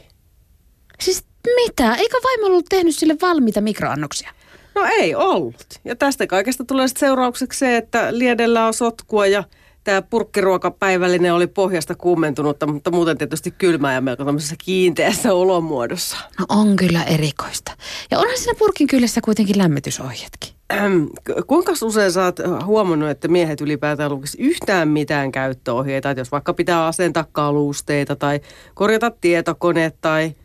[0.99, 1.95] Siis mitä?
[1.95, 4.31] Eikö vaimo ollut tehnyt sille valmiita mikroannoksia?
[4.75, 5.65] No ei ollut.
[5.85, 9.43] Ja tästä kaikesta tulee sitten seuraukseksi se, että liedellä on sotkua ja
[9.87, 16.17] tämä purkkiruokapäivällinen oli pohjasta kuumentunutta, mutta muuten tietysti kylmää ja melko tämmöisessä kiinteässä olomuodossa.
[16.39, 17.71] No on kyllä erikoista.
[18.11, 20.49] Ja onhan siinä purkin kyljessä kuitenkin lämmitysohjetkin.
[20.73, 21.03] Ähm,
[21.47, 26.53] kuinka usein sä oot huomannut, että miehet ylipäätään lukisi yhtään mitään käyttöohjeita, että jos vaikka
[26.53, 28.39] pitää asentaa kalusteita tai
[28.73, 30.35] korjata tietokone tai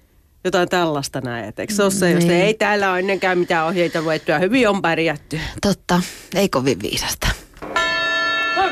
[0.45, 1.59] jotain tällaista näet.
[1.59, 2.43] Eikö se ole se, jos Niin.
[2.43, 5.41] ei täällä ole ennenkään mitään ohjeita luettua, hyvin on pärjätty.
[5.63, 6.03] Totta,
[6.35, 7.29] ei kovin viisasta.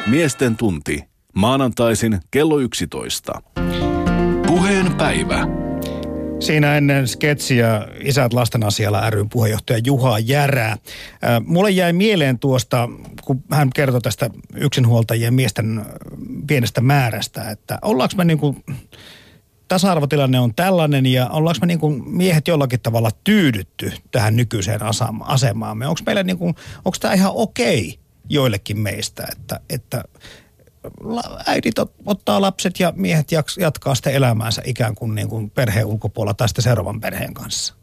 [0.07, 1.05] Miesten tunti.
[1.35, 3.43] Maanantaisin kello 11.
[4.47, 5.47] Puheen päivä.
[6.41, 10.73] Siinä ennen sketsiä Isät lasten asialla ryn puheenjohtaja Juha Järää.
[10.73, 10.79] Äh,
[11.47, 12.89] Mulle jäi mieleen tuosta,
[13.25, 15.85] kun hän kertoi tästä yksinhuoltajien miesten äh,
[16.47, 18.65] pienestä määrästä, että ollaanko me niin kuin,
[19.69, 25.25] tasa-arvotilanne on tällainen ja ollaanko me niin kuin miehet jollakin tavalla tyydytty tähän nykyiseen asema-
[25.27, 25.87] asemaamme?
[25.87, 27.99] Onko meillä niin kuin, onko tämä ihan okei
[28.31, 30.05] joillekin meistä, että, että
[31.47, 36.35] äidit ot- ottaa lapset ja miehet jatkaa sitten elämäänsä ikään kuin, niin kuin perheen ulkopuolella
[36.35, 37.75] tai sitten seuraavan perheen kanssa.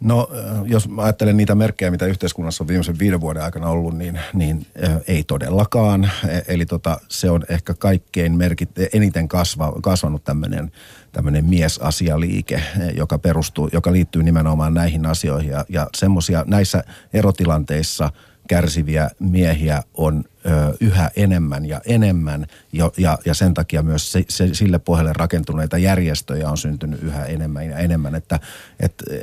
[0.00, 3.98] No äh, jos mä ajattelen niitä merkkejä, mitä yhteiskunnassa on viimeisen viiden vuoden aikana ollut,
[3.98, 6.10] niin, niin äh, ei todellakaan.
[6.28, 10.72] E- Eli tota, se on ehkä kaikkein merkit, eniten kasva, kasvanut tämmöinen
[11.12, 15.50] tämmöinen miesasialiike, eh, joka, perustuu, joka liittyy nimenomaan näihin asioihin.
[15.50, 18.10] Ja, ja semmoisia näissä erotilanteissa
[18.48, 24.24] kärsiviä miehiä on ö, yhä enemmän ja enemmän jo, ja, ja sen takia myös se,
[24.28, 28.40] se, sille pohjalle rakentuneita järjestöjä on syntynyt yhä enemmän ja enemmän, että,
[28.80, 29.20] eh,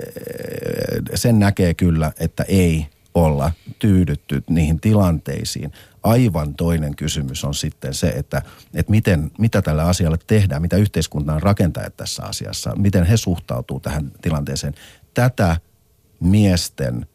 [1.15, 5.71] sen näkee kyllä, että ei olla tyydytty niihin tilanteisiin.
[6.03, 8.41] Aivan toinen kysymys on sitten se, että,
[8.73, 14.11] että miten, mitä tällä asialle tehdään, mitä yhteiskunnan rakentajat tässä asiassa, miten he suhtautuu tähän
[14.21, 14.73] tilanteeseen.
[15.13, 15.57] Tätä
[16.19, 17.07] miesten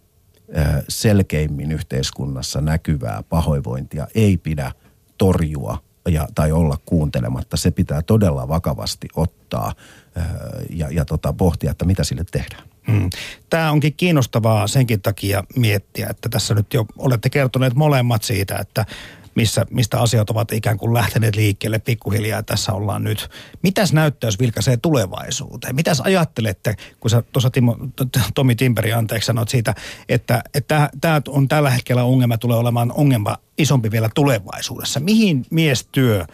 [0.88, 4.72] selkeimmin yhteiskunnassa näkyvää pahoinvointia ei pidä
[5.18, 5.78] torjua
[6.08, 7.56] ja, tai olla kuuntelematta.
[7.56, 9.74] Se pitää todella vakavasti ottaa
[10.70, 12.62] ja, ja tota, pohtia, että mitä sille tehdään.
[12.86, 13.10] Hmm.
[13.50, 18.86] Tämä onkin kiinnostavaa senkin takia miettiä, että tässä nyt jo olette kertoneet molemmat siitä, että
[19.34, 22.42] missä, mistä asiat ovat ikään kuin lähteneet liikkeelle pikkuhiljaa.
[22.42, 23.28] Tässä ollaan nyt.
[23.62, 25.76] Mitäs näyttää, jos vilkaisee tulevaisuuteen?
[25.76, 27.76] Mitäs ajattelette, kun sä tuossa Timo,
[28.34, 29.74] Tomi Timperi, anteeksi, sanoit siitä,
[30.08, 30.42] että
[31.00, 35.00] tämä on tällä hetkellä ongelma, tulee olemaan ongelma isompi vielä tulevaisuudessa.
[35.00, 36.26] Mihin miestyö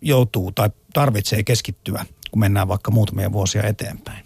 [0.00, 4.24] joutuu tai tarvitsee keskittyä, kun mennään vaikka muutamia vuosia eteenpäin?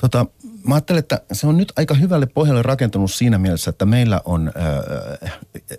[0.00, 0.26] Tota,
[0.66, 4.48] mä ajattelen, että se on nyt aika hyvälle pohjalle rakentunut siinä mielessä, että meillä on
[4.48, 5.28] ö,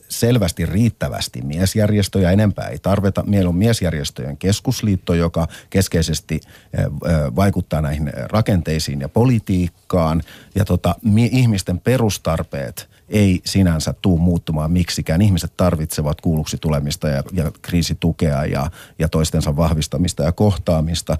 [0.09, 3.23] selvästi riittävästi miesjärjestöjä, enempää ei tarvita.
[3.27, 6.39] Meillä on miesjärjestöjen keskusliitto, joka keskeisesti
[6.79, 6.89] ö,
[7.35, 10.21] vaikuttaa näihin rakenteisiin ja politiikkaan.
[10.55, 15.21] Ja tota, mi- ihmisten perustarpeet ei sinänsä tuu muuttumaan miksikään.
[15.21, 21.17] Ihmiset tarvitsevat kuulluksi tulemista ja, ja kriisitukea ja, ja toistensa vahvistamista ja kohtaamista.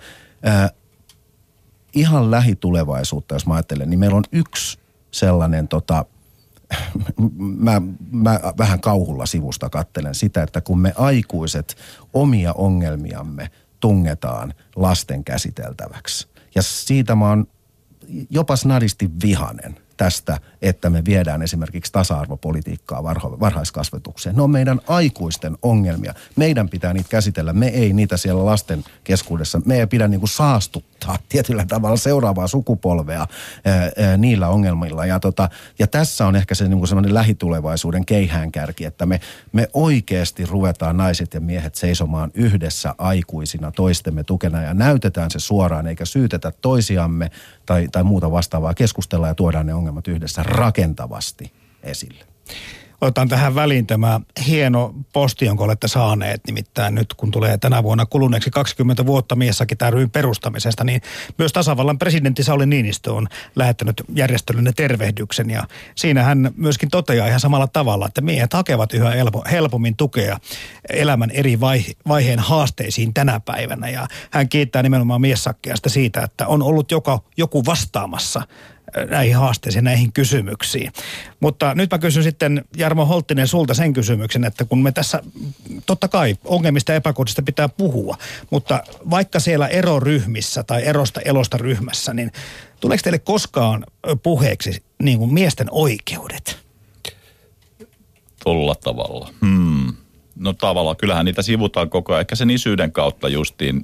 [1.94, 4.80] Ihan lähitulevaisuutta, jos mä ajattelen, niin meillä on yksi
[5.12, 6.06] sellainen tota,
[7.38, 7.82] mä,
[8.12, 11.76] mä vähän kauhulla sivusta kattelen sitä, että kun me aikuiset
[12.14, 16.28] omia ongelmiamme tungetaan lasten käsiteltäväksi.
[16.56, 17.48] Ja siitä mä oon
[18.30, 23.04] jopa snadisti vihanen tästä, että me viedään esimerkiksi tasa-arvopolitiikkaa
[23.40, 24.36] varhaiskasvatukseen.
[24.36, 26.14] Ne on meidän aikuisten ongelmia.
[26.36, 27.54] Meidän pitää niitä käsitellä.
[27.54, 29.62] Me ei niitä siellä lasten keskuudessa.
[29.66, 30.91] Me ei pidä niinku saastuttaa
[31.30, 33.28] tietyllä tavalla seuraavaa sukupolvea
[34.18, 35.06] niillä ongelmilla.
[35.06, 35.50] Ja, tota,
[35.80, 39.20] ja tässä on ehkä se niinku semmoinen lähitulevaisuuden keihäänkärki, että me,
[39.52, 45.88] me oikeasti ruvetaan naiset ja miehet seisomaan yhdessä aikuisina toistemme tukena ja näytetään se suoraan
[45.88, 47.32] eikä syytetä toisiamme
[47.66, 48.74] tai, tai muuta vastaavaa.
[48.74, 51.52] Keskustellaan ja tuodaan ne ongelmat yhdessä rakentavasti
[51.84, 52.26] esille.
[53.02, 56.42] Otan tähän väliin tämä hieno posti, jonka olette saaneet.
[56.48, 61.02] Nimittäin nyt kun tulee tänä vuonna kuluneeksi 20 vuotta miessakin tämän perustamisesta, niin
[61.38, 65.50] myös tasavallan presidentti Sauli Niinistö on lähettänyt järjestelylle tervehdyksen.
[65.50, 65.64] Ja
[65.96, 69.12] siinä hän myöskin toteaa ihan samalla tavalla, että miehet hakevat yhä
[69.52, 70.38] helpommin tukea
[70.90, 71.60] elämän eri
[72.08, 73.90] vaiheen haasteisiin tänä päivänä.
[73.90, 78.42] Ja hän kiittää nimenomaan miessakkeasta siitä, että on ollut joka, joku vastaamassa
[79.10, 80.92] näihin haasteisiin, näihin kysymyksiin.
[81.40, 85.24] Mutta nyt mä kysyn sitten Jarmo Holttinen sulta sen kysymyksen, että kun me tässä
[85.86, 88.18] totta kai ongelmista ja epäkohdista pitää puhua,
[88.50, 92.32] mutta vaikka siellä eroryhmissä tai erosta elosta ryhmässä, niin
[92.80, 93.86] tuleeko teille koskaan
[94.24, 96.60] puheeksi niin kuin miesten oikeudet?
[98.44, 99.30] Tolla tavalla.
[99.46, 99.94] Hmm.
[100.36, 102.22] No tavallaan, kyllähän niitä sivutaan koko ajan.
[102.22, 103.82] Ehkä sen isyyden kautta justiin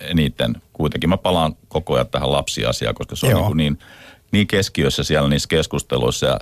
[0.00, 0.62] eniten.
[0.72, 3.78] Kuitenkin mä palaan koko ajan tähän lapsiasiaan, koska se on niin, niin
[4.32, 6.26] niin keskiössä siellä niissä keskusteluissa.
[6.26, 6.38] Ja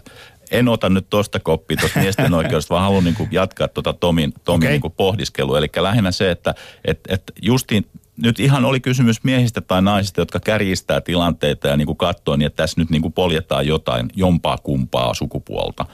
[0.51, 4.69] en ota nyt tuosta koppia tuosta miesten oikeudesta, vaan haluan niin jatkaa tuota Tomin, Tomin
[4.69, 4.79] okay.
[4.79, 5.59] niin pohdiskelua.
[5.59, 7.87] Eli lähinnä se, että et, et justiin
[8.23, 12.47] nyt ihan oli kysymys miehistä tai naisista, jotka kärjistää tilanteita ja niin kuin katsoo, niin
[12.47, 15.87] että tässä nyt niin kuin poljetaan jotain jompaa kumpaa sukupuolta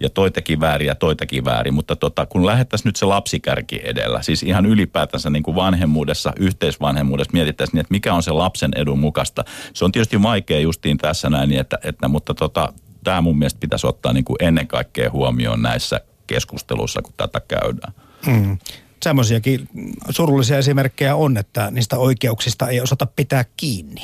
[0.00, 1.74] ja toi teki väärin ja toi teki väärin.
[1.74, 7.32] Mutta tota, kun lähettäisiin nyt se lapsikärki edellä, siis ihan ylipäätänsä niin kuin vanhemmuudessa, yhteisvanhemmuudessa
[7.32, 9.44] mietittäisiin, että mikä on se lapsen edun mukaista.
[9.74, 12.72] Se on tietysti vaikea justiin tässä näin, niin että, että mutta tota,
[13.04, 17.92] tämä mun mielestä pitäisi ottaa niin kuin ennen kaikkea huomioon näissä keskusteluissa, kun tätä käydään.
[18.26, 18.58] Mm.
[19.02, 19.68] Semmoisiakin
[20.10, 24.02] surullisia esimerkkejä on, että niistä oikeuksista ei osata pitää kiinni.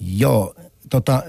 [0.00, 0.54] Joo,
[0.90, 1.22] tota,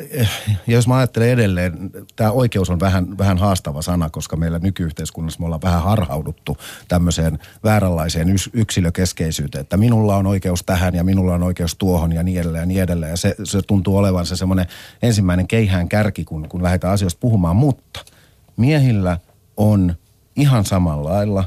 [0.68, 5.46] jos mä ajattelen edelleen, tämä oikeus on vähän, vähän haastava sana, koska meillä nykyyhteiskunnassa me
[5.46, 11.76] ollaan vähän harhauduttu tämmöiseen vääränlaiseen yksilökeskeisyyteen, että minulla on oikeus tähän ja minulla on oikeus
[11.76, 13.10] tuohon ja niin edelleen ja niin edelleen.
[13.10, 14.66] Ja se, se tuntuu olevan se semmoinen
[15.02, 18.06] ensimmäinen keihään kärki, kun, kun lähdetään asioista puhumaan, mutta
[18.58, 19.18] miehillä
[19.58, 19.96] on
[20.36, 21.44] ihan samalla lailla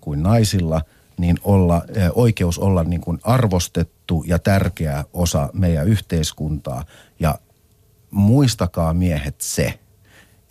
[0.00, 0.82] kuin naisilla–
[1.20, 1.82] niin olla,
[2.14, 6.84] oikeus olla niin kuin arvostettu ja tärkeä osa meidän yhteiskuntaa.
[7.20, 7.38] Ja
[8.10, 9.80] muistakaa miehet se,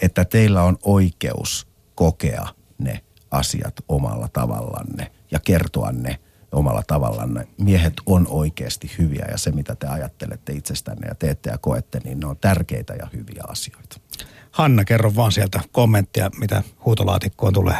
[0.01, 2.47] että teillä on oikeus kokea
[2.78, 3.01] ne
[3.32, 6.20] asiat omalla tavallanne ja kertoa ne
[6.51, 7.47] omalla tavallanne.
[7.57, 12.20] Miehet on oikeasti hyviä ja se, mitä te ajattelette itsestänne ja teette ja koette, niin
[12.20, 13.99] ne on tärkeitä ja hyviä asioita.
[14.51, 17.78] Hanna, kerro vaan sieltä kommenttia, mitä huutolaatikkoon tulee.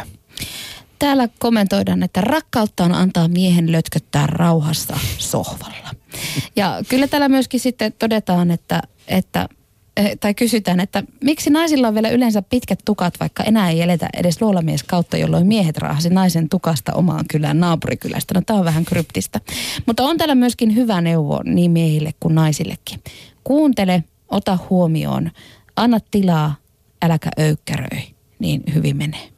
[0.98, 5.90] Täällä kommentoidaan, että rakkautta on antaa miehen lötköttää rauhassa sohvalla.
[6.56, 9.48] Ja kyllä täällä myöskin sitten todetaan, että, että
[10.20, 14.42] tai kysytään, että miksi naisilla on vielä yleensä pitkät tukat, vaikka enää ei eletä edes
[14.42, 18.34] luolamies kautta, jolloin miehet raahasi naisen tukasta omaan kylään naapurikylästä.
[18.34, 19.40] No tämä on vähän kryptistä.
[19.86, 23.00] Mutta on täällä myöskin hyvä neuvo niin miehille kuin naisillekin.
[23.44, 25.30] Kuuntele, ota huomioon,
[25.76, 26.54] anna tilaa,
[27.02, 28.02] äläkä öykkäröi,
[28.38, 29.28] niin hyvin menee.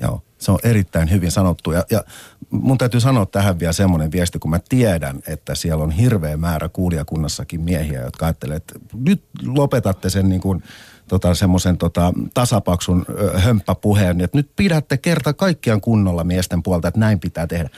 [0.00, 1.72] Joo, se on erittäin hyvin sanottu.
[1.72, 2.04] Ja, ja
[2.50, 6.68] mun täytyy sanoa tähän vielä semmoinen viesti, kun mä tiedän, että siellä on hirveä määrä
[6.68, 10.62] kuulijakunnassakin miehiä, jotka ajattelee, että nyt lopetatte sen niin kuin
[11.08, 17.20] tota, semmoisen tota, tasapaksun hömppäpuheen, että nyt pidätte kerta kaikkiaan kunnolla miesten puolta, että näin
[17.20, 17.70] pitää tehdä.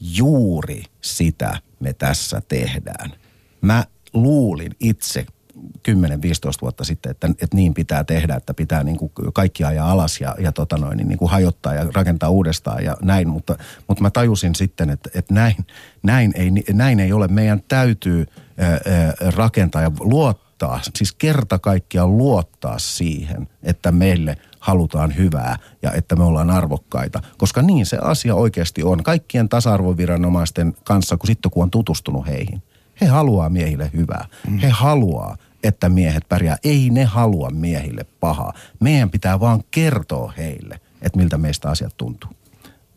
[0.00, 3.12] Juuri sitä me tässä tehdään.
[3.60, 5.26] Mä luulin itse
[5.88, 5.92] 10-15
[6.62, 10.34] vuotta sitten, että, että niin pitää tehdä, että pitää niin kuin kaikki ajaa alas ja,
[10.38, 13.28] ja tota noin, niin, niin kuin hajottaa ja rakentaa uudestaan ja näin.
[13.28, 13.56] Mutta,
[13.88, 15.56] mutta mä tajusin sitten, että, että näin,
[16.02, 17.28] näin, ei, näin ei ole.
[17.28, 18.26] Meidän täytyy
[19.36, 26.24] rakentaa ja luottaa, siis kerta kaikkiaan luottaa siihen, että meille halutaan hyvää ja että me
[26.24, 27.20] ollaan arvokkaita.
[27.38, 29.02] Koska niin se asia oikeasti on.
[29.02, 32.62] Kaikkien tasa-arvoviranomaisten kanssa, kun sitten kun on tutustunut heihin.
[33.00, 34.26] He haluaa miehille hyvää.
[34.48, 34.58] Mm.
[34.58, 36.56] He haluaa että miehet pärjää.
[36.64, 38.52] Ei ne halua miehille pahaa.
[38.80, 42.30] Meidän pitää vaan kertoa heille, että miltä meistä asiat tuntuu.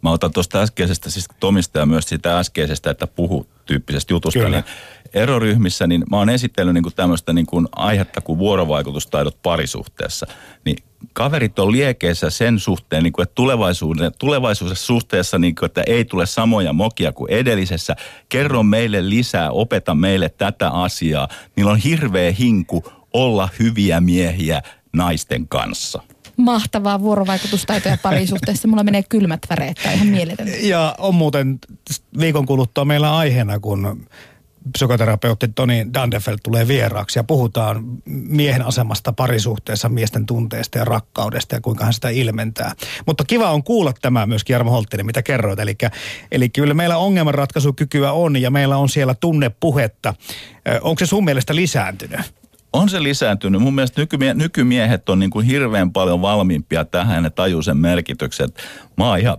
[0.01, 4.39] Mä otan tuosta äskeisestä, siis Tomista ja myös sitä äskeisestä, että puhu tyyppisestä jutusta.
[4.39, 4.61] Kyllä.
[4.61, 4.65] Niin
[5.13, 10.27] eroryhmissä, niin mä oon esitellyt niin tämmöistä niin kuin aihetta kuin vuorovaikutustaidot parisuhteessa.
[10.65, 10.77] Niin
[11.13, 16.05] kaverit on liekeissä sen suhteen, niin kuin, että tulevaisuuden, tulevaisuudessa suhteessa, niin kuin, että ei
[16.05, 17.95] tule samoja mokia kuin edellisessä.
[18.29, 21.27] Kerro meille lisää, opeta meille tätä asiaa.
[21.55, 22.83] Niillä on hirveä hinku
[23.13, 24.61] olla hyviä miehiä
[24.93, 26.01] naisten kanssa
[26.37, 28.67] mahtavaa vuorovaikutustaitoja parisuhteessa.
[28.67, 30.57] Mulla menee kylmät väreet, tai ihan mieletöntä.
[30.61, 31.59] Ja on muuten
[32.19, 34.07] viikon kuluttua meillä aiheena, kun
[34.73, 41.61] psykoterapeutti Toni Dandefeld tulee vieraaksi ja puhutaan miehen asemasta parisuhteessa, miesten tunteesta ja rakkaudesta ja
[41.61, 42.73] kuinka hän sitä ilmentää.
[43.05, 45.59] Mutta kiva on kuulla tämä myös Jarmo Holttinen, mitä kerroit.
[45.59, 45.77] Eli,
[46.31, 50.13] eli kyllä meillä ongelmanratkaisukykyä on ja meillä on siellä tunnepuhetta.
[50.81, 52.19] Onko se sun mielestä lisääntynyt?
[52.73, 53.61] On se lisääntynyt.
[53.61, 58.49] Mun mielestä nykymie- nykymiehet on niin kuin hirveän paljon valmiimpia tähän ja tajuu sen merkityksen.
[58.97, 59.37] Mä oon ihan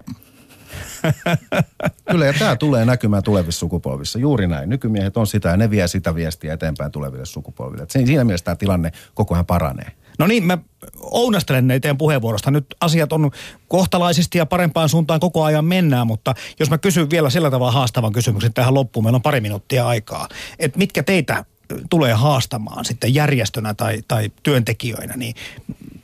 [2.11, 4.19] Kyllä, ja tämä tulee näkymään tulevissa sukupolvissa.
[4.19, 4.69] Juuri näin.
[4.69, 7.83] Nykymiehet on sitä ja ne vie sitä viestiä eteenpäin tuleville sukupolville.
[7.83, 9.93] Et siinä mielessä tämä tilanne koko ajan paranee.
[10.19, 10.59] No niin, mä
[11.01, 12.51] ounastelen teidän puheenvuorosta.
[12.51, 13.31] Nyt asiat on
[13.69, 18.13] kohtalaisesti ja parempaan suuntaan koko ajan mennään, mutta jos mä kysyn vielä sillä tavalla haastavan
[18.13, 20.29] kysymyksen tähän loppuun, meillä on pari minuuttia aikaa.
[20.59, 21.45] Että mitkä teitä
[21.91, 25.35] tulee haastamaan sitten järjestönä tai, tai työntekijöinä, niin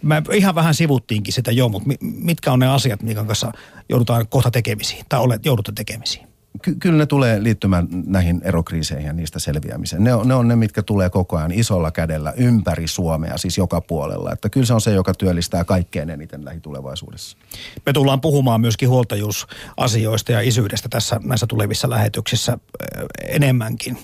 [0.02, 3.52] mä ihan vähän sivuttiinkin sitä jo, mutta mi- mitkä on ne asiat, minkä kanssa
[3.88, 6.28] joudutaan kohta tekemisiin tai olet, joudutte tekemisiin?
[6.62, 10.04] Ky- kyllä ne tulee liittymään näihin erokriiseihin ja niistä selviämiseen.
[10.04, 13.80] Ne on, ne on ne, mitkä tulee koko ajan isolla kädellä ympäri Suomea, siis joka
[13.80, 14.32] puolella.
[14.32, 17.38] Että kyllä se on se, joka työllistää kaikkein eniten lähitulevaisuudessa.
[17.86, 23.98] Me tullaan puhumaan myöskin huoltajuusasioista ja isyydestä tässä näissä tulevissa lähetyksissä äh, enemmänkin.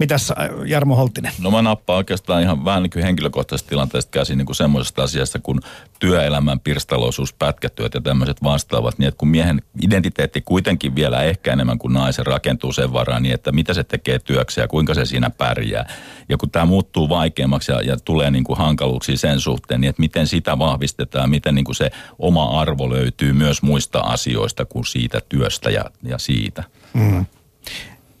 [0.00, 0.36] Mitäs äh,
[0.66, 1.32] Jarmo Holttinen?
[1.40, 5.38] No mä nappaan oikeastaan ihan vähän niin kuin henkilökohtaisesta tilanteesta käsin niin kuin semmoisesta asiasta
[5.38, 5.60] kuin
[5.98, 11.78] työelämän pirstaloisuus, pätkätyöt ja tämmöiset vastaavat, niin että kun miehen identiteetti kuitenkin vielä ehkä enemmän
[11.78, 15.30] kuin naisen rakentuu sen varaan, niin että mitä se tekee työksi ja kuinka se siinä
[15.30, 15.88] pärjää.
[16.28, 20.02] Ja kun tämä muuttuu vaikeammaksi ja, ja tulee niin kuin hankaluuksia sen suhteen, niin että
[20.02, 25.20] miten sitä vahvistetaan, miten niin kuin se oma arvo löytyy myös muista asioista kuin siitä
[25.28, 26.64] työstä ja, ja siitä.
[26.94, 27.26] Mm.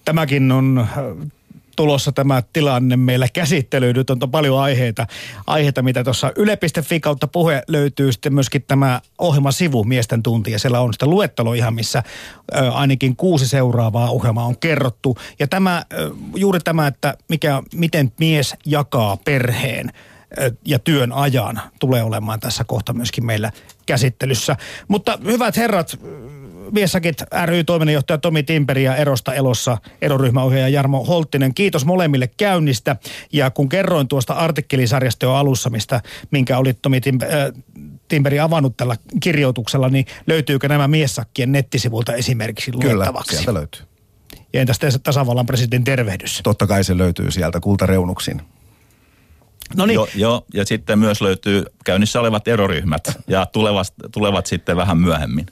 [0.04, 1.30] Tämäkin on äh,
[1.80, 3.96] tulossa tämä tilanne meillä käsittelyyn.
[3.96, 5.06] Nyt on paljon aiheita,
[5.46, 10.50] aiheita mitä tuossa yle.fi kautta puhe löytyy sitten myöskin tämä ohjelmasivu Miesten tunti.
[10.50, 12.02] Ja siellä on sitten luettelo ihan, missä
[12.54, 15.16] ö, ainakin kuusi seuraavaa ohjelmaa on kerrottu.
[15.38, 19.90] Ja tämä, ö, juuri tämä, että mikä, miten mies jakaa perheen
[20.64, 23.52] ja työn ajan tulee olemaan tässä kohta myöskin meillä
[23.86, 24.56] käsittelyssä.
[24.88, 25.98] Mutta hyvät herrat,
[26.74, 31.54] Viesakit ry toiminnanjohtaja Tomi Timperi ja Erosta Elossa eroryhmäohjaaja Jarmo Holttinen.
[31.54, 32.96] Kiitos molemmille käynnistä.
[33.32, 36.00] Ja kun kerroin tuosta artikkelisarjasta jo alussa, mistä,
[36.30, 37.28] minkä oli Tomi äh,
[38.08, 43.36] Timperi avannut tällä kirjoituksella, niin löytyykö nämä miessakkien nettisivulta esimerkiksi Kyllä, luettavaksi?
[43.36, 43.82] sieltä löytyy.
[44.52, 46.40] Ja entäs te tasavallan presidentin tervehdys?
[46.42, 48.42] Totta kai se löytyy sieltä kultareunuksin.
[49.76, 54.76] No niin, Joo, jo, ja sitten myös löytyy käynnissä olevat eroryhmät ja tulevat, tulevat sitten
[54.76, 55.46] vähän myöhemmin.